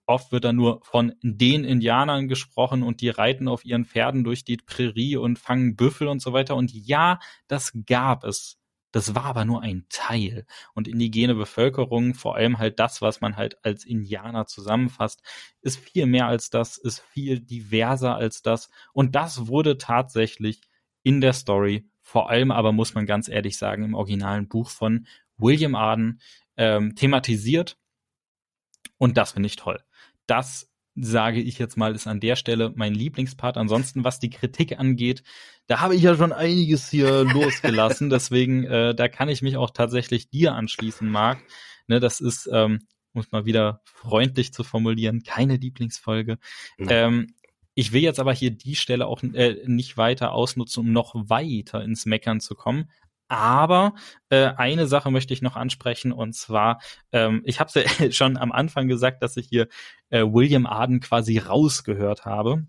[0.05, 4.43] oft wird da nur von den Indianern gesprochen und die reiten auf ihren Pferden durch
[4.43, 6.55] die Prärie und fangen Büffel und so weiter.
[6.55, 8.57] Und ja, das gab es.
[8.93, 10.45] Das war aber nur ein Teil.
[10.75, 15.23] Und indigene Bevölkerung, vor allem halt das, was man halt als Indianer zusammenfasst,
[15.61, 18.69] ist viel mehr als das, ist viel diverser als das.
[18.93, 20.61] Und das wurde tatsächlich
[21.01, 25.07] in der Story, vor allem aber muss man ganz ehrlich sagen, im originalen Buch von
[25.37, 26.21] William Arden
[26.55, 27.77] ähm, thematisiert.
[28.99, 29.83] Und das finde ich toll.
[30.27, 33.57] Das sage ich jetzt mal, ist an der Stelle mein Lieblingspart.
[33.57, 35.23] Ansonsten, was die Kritik angeht,
[35.67, 38.09] da habe ich ja schon einiges hier losgelassen.
[38.09, 41.39] Deswegen, äh, da kann ich mich auch tatsächlich dir anschließen, Marc.
[41.87, 46.37] Ne, das ist, ähm, muss mal wieder freundlich zu formulieren, keine Lieblingsfolge.
[46.79, 47.33] Ähm,
[47.75, 51.83] ich will jetzt aber hier die Stelle auch äh, nicht weiter ausnutzen, um noch weiter
[51.83, 52.89] ins Meckern zu kommen.
[53.27, 53.95] Aber
[54.29, 56.79] äh, eine Sache möchte ich noch ansprechen und zwar,
[57.11, 59.67] ähm, ich habe ja schon am Anfang gesagt, dass ich hier
[60.09, 62.65] äh, William Arden quasi rausgehört habe.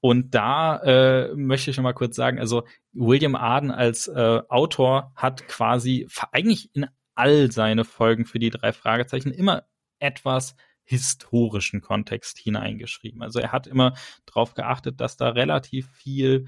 [0.00, 5.12] Und da äh, möchte ich noch mal kurz sagen, also William Arden als äh, Autor
[5.14, 9.64] hat quasi eigentlich in all seine Folgen für die drei Fragezeichen immer
[9.98, 13.22] etwas historischen Kontext hineingeschrieben.
[13.22, 13.94] Also er hat immer
[14.26, 16.46] darauf geachtet, dass da relativ viel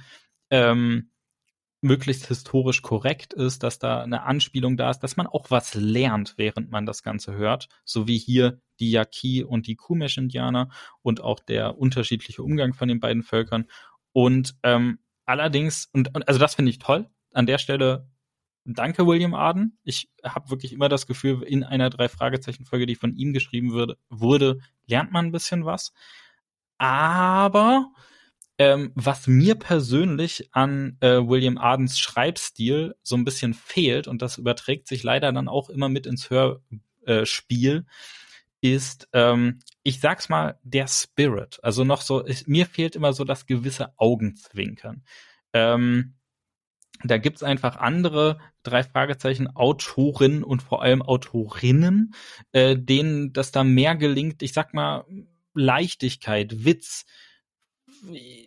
[0.50, 1.11] ähm,
[1.82, 6.34] möglichst historisch korrekt ist, dass da eine Anspielung da ist, dass man auch was lernt,
[6.36, 10.70] während man das Ganze hört, so wie hier die Yaqui und die Kumesh-Indianer
[11.02, 13.66] und auch der unterschiedliche Umgang von den beiden Völkern.
[14.12, 18.08] Und ähm, allerdings, und, und also das finde ich toll, an der Stelle
[18.64, 19.78] danke William Arden.
[19.82, 23.72] Ich habe wirklich immer das Gefühl, in einer drei Fragezeichen Folge, die von ihm geschrieben
[23.72, 25.92] wurde, wurde, lernt man ein bisschen was.
[26.78, 27.90] Aber
[28.62, 34.38] ähm, was mir persönlich an äh, William Ardens Schreibstil so ein bisschen fehlt, und das
[34.38, 37.86] überträgt sich leider dann auch immer mit ins Hörspiel,
[38.60, 41.58] ist, ähm, ich sag's mal, der Spirit.
[41.64, 45.02] Also noch so, ich, mir fehlt immer so das gewisse Augenzwinkern.
[45.52, 46.14] Ähm,
[47.02, 52.14] da gibt's einfach andere drei Fragezeichen Autoren und vor allem Autorinnen,
[52.52, 55.04] äh, denen das da mehr gelingt, ich sag mal,
[55.52, 57.06] Leichtigkeit, Witz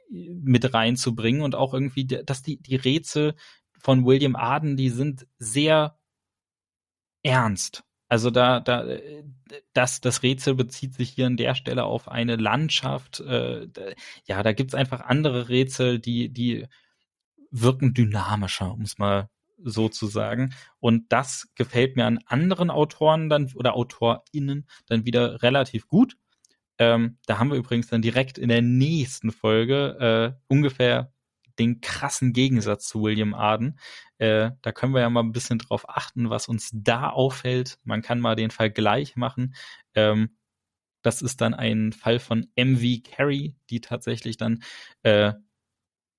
[0.10, 3.36] mit reinzubringen und auch irgendwie, dass die, die Rätsel
[3.80, 5.98] von William Arden, die sind sehr
[7.24, 7.84] ernst.
[8.08, 8.86] Also da, da,
[9.74, 13.20] das, das Rätsel bezieht sich hier an der Stelle auf eine Landschaft.
[13.20, 13.68] Äh,
[14.26, 16.68] ja, da gibt's einfach andere Rätsel, die, die
[17.52, 20.54] wirken dynamischer, um es mal so zu sagen.
[20.80, 26.18] Und das gefällt mir an anderen Autoren dann oder AutorInnen dann wieder relativ gut.
[26.78, 31.12] Ähm, da haben wir übrigens dann direkt in der nächsten Folge äh, ungefähr
[31.60, 33.80] den krassen Gegensatz zu William Arden.
[34.18, 37.78] Äh, da können wir ja mal ein bisschen drauf achten, was uns da auffällt.
[37.84, 39.56] Man kann mal den Vergleich machen.
[39.94, 40.38] Ähm,
[41.02, 44.64] das ist dann ein Fall von MV Carey, die tatsächlich dann
[45.04, 45.34] äh,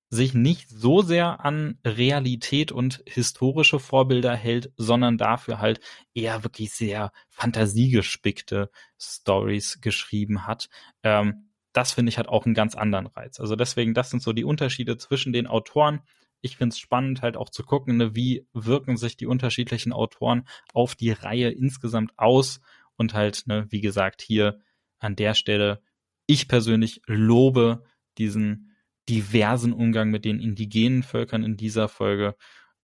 [0.09, 5.81] sich nicht so sehr an Realität und historische Vorbilder hält, sondern dafür halt
[6.13, 10.69] eher wirklich sehr fantasiegespickte Stories geschrieben hat.
[11.03, 13.39] Ähm, das finde ich hat auch einen ganz anderen Reiz.
[13.39, 16.01] Also deswegen, das sind so die Unterschiede zwischen den Autoren.
[16.41, 20.47] Ich finde es spannend, halt auch zu gucken, ne, wie wirken sich die unterschiedlichen Autoren
[20.73, 22.61] auf die Reihe insgesamt aus.
[22.95, 24.59] Und halt, ne, wie gesagt, hier
[24.99, 25.81] an der Stelle,
[26.25, 27.83] ich persönlich lobe
[28.17, 28.66] diesen
[29.09, 32.35] diversen Umgang mit den indigenen Völkern in dieser Folge.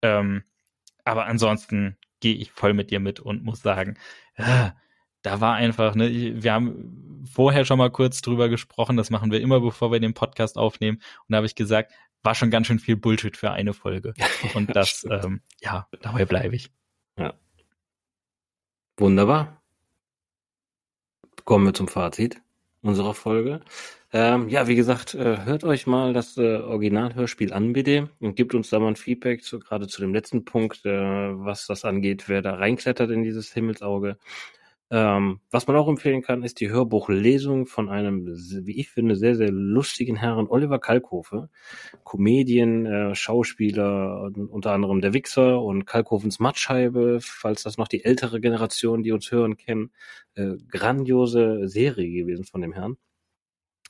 [0.01, 0.43] Ähm,
[1.03, 3.97] aber ansonsten gehe ich voll mit dir mit und muss sagen,
[4.35, 4.69] äh,
[5.21, 9.41] da war einfach, ne, wir haben vorher schon mal kurz drüber gesprochen, das machen wir
[9.41, 10.97] immer, bevor wir den Podcast aufnehmen.
[10.97, 11.93] Und da habe ich gesagt,
[12.23, 14.13] war schon ganz schön viel Bullshit für eine Folge.
[14.53, 16.71] Und das, ähm, ja, dabei bleibe ich.
[17.17, 17.33] Ja.
[18.97, 19.61] Wunderbar.
[21.45, 22.41] Kommen wir zum Fazit
[22.81, 23.61] unserer Folge.
[24.15, 28.53] Ähm, ja, wie gesagt, äh, hört euch mal das äh, Originalhörspiel an, bitte, und gebt
[28.53, 32.29] uns da mal ein Feedback, zu, gerade zu dem letzten Punkt, äh, was das angeht,
[32.29, 34.17] wer da reinklettert in dieses Himmelsauge.
[34.91, 39.35] Ähm, was man auch empfehlen kann, ist die Hörbuchlesung von einem, wie ich finde, sehr,
[39.35, 41.49] sehr lustigen Herrn Oliver Kalkofe.
[42.03, 48.39] Comedian, äh, Schauspieler, unter anderem der Wichser und Kalkofens Mattscheibe, falls das noch die ältere
[48.39, 49.91] Generation, die uns hören, kennen.
[50.35, 52.97] Äh, grandiose Serie gewesen von dem Herrn.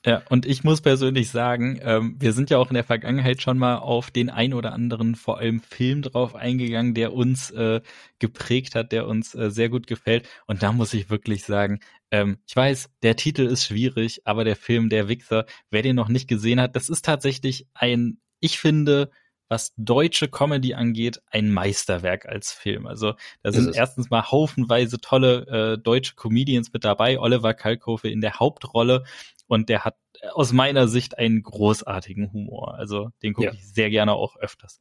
[0.06, 3.56] Ja, und ich muss persönlich sagen, ähm, wir sind ja auch in der Vergangenheit schon
[3.56, 7.80] mal auf den ein oder anderen, vor allem Film drauf eingegangen, der uns äh,
[8.18, 10.28] geprägt hat, der uns äh, sehr gut gefällt.
[10.46, 11.80] Und da muss ich wirklich sagen,
[12.10, 16.08] ähm, ich weiß, der Titel ist schwierig, aber der Film Der Wichser, wer den noch
[16.08, 19.10] nicht gesehen hat, das ist tatsächlich ein, ich finde,
[19.48, 22.86] was deutsche Comedy angeht, ein Meisterwerk als Film.
[22.86, 27.18] Also da sind erstens mal haufenweise tolle äh, deutsche Comedians mit dabei.
[27.20, 29.04] Oliver Kalkofe in der Hauptrolle
[29.46, 32.74] und der hat äh, aus meiner Sicht einen großartigen Humor.
[32.74, 33.52] Also den gucke ja.
[33.52, 34.80] ich sehr gerne auch öfters.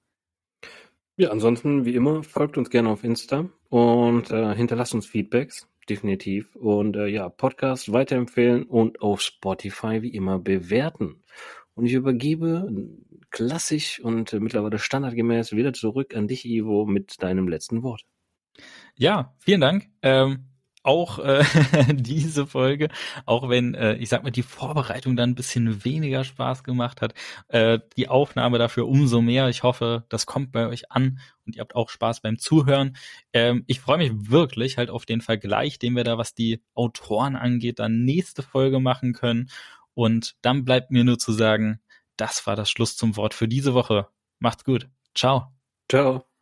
[1.15, 6.55] Ja, ansonsten wie immer folgt uns gerne auf Insta und äh, hinterlasst uns Feedbacks, definitiv.
[6.55, 11.23] Und äh, ja, Podcast weiterempfehlen und auf Spotify wie immer bewerten.
[11.75, 12.67] Und ich übergebe
[13.29, 18.03] klassisch und äh, mittlerweile standardgemäß wieder zurück an dich, Ivo, mit deinem letzten Wort.
[18.95, 19.89] Ja, vielen Dank.
[20.01, 20.52] Ähm,
[20.83, 21.43] auch äh,
[21.93, 22.89] diese Folge,
[23.25, 27.13] auch wenn äh, ich sag mal die Vorbereitung dann ein bisschen weniger Spaß gemacht hat,
[27.47, 29.49] äh, die Aufnahme dafür umso mehr.
[29.49, 32.95] Ich hoffe, das kommt bei euch an und ihr habt auch Spaß beim Zuhören.
[33.31, 37.35] Ähm, ich freue mich wirklich halt auf den Vergleich, den wir da, was die Autoren
[37.35, 39.49] angeht, dann nächste Folge machen können.
[39.93, 41.79] Und dann bleibt mir nur zu sagen,
[42.17, 44.07] das war das Schluss zum Wort für diese Woche.
[44.39, 44.89] Macht's gut.
[45.15, 45.53] Ciao.
[45.89, 46.32] Ciao.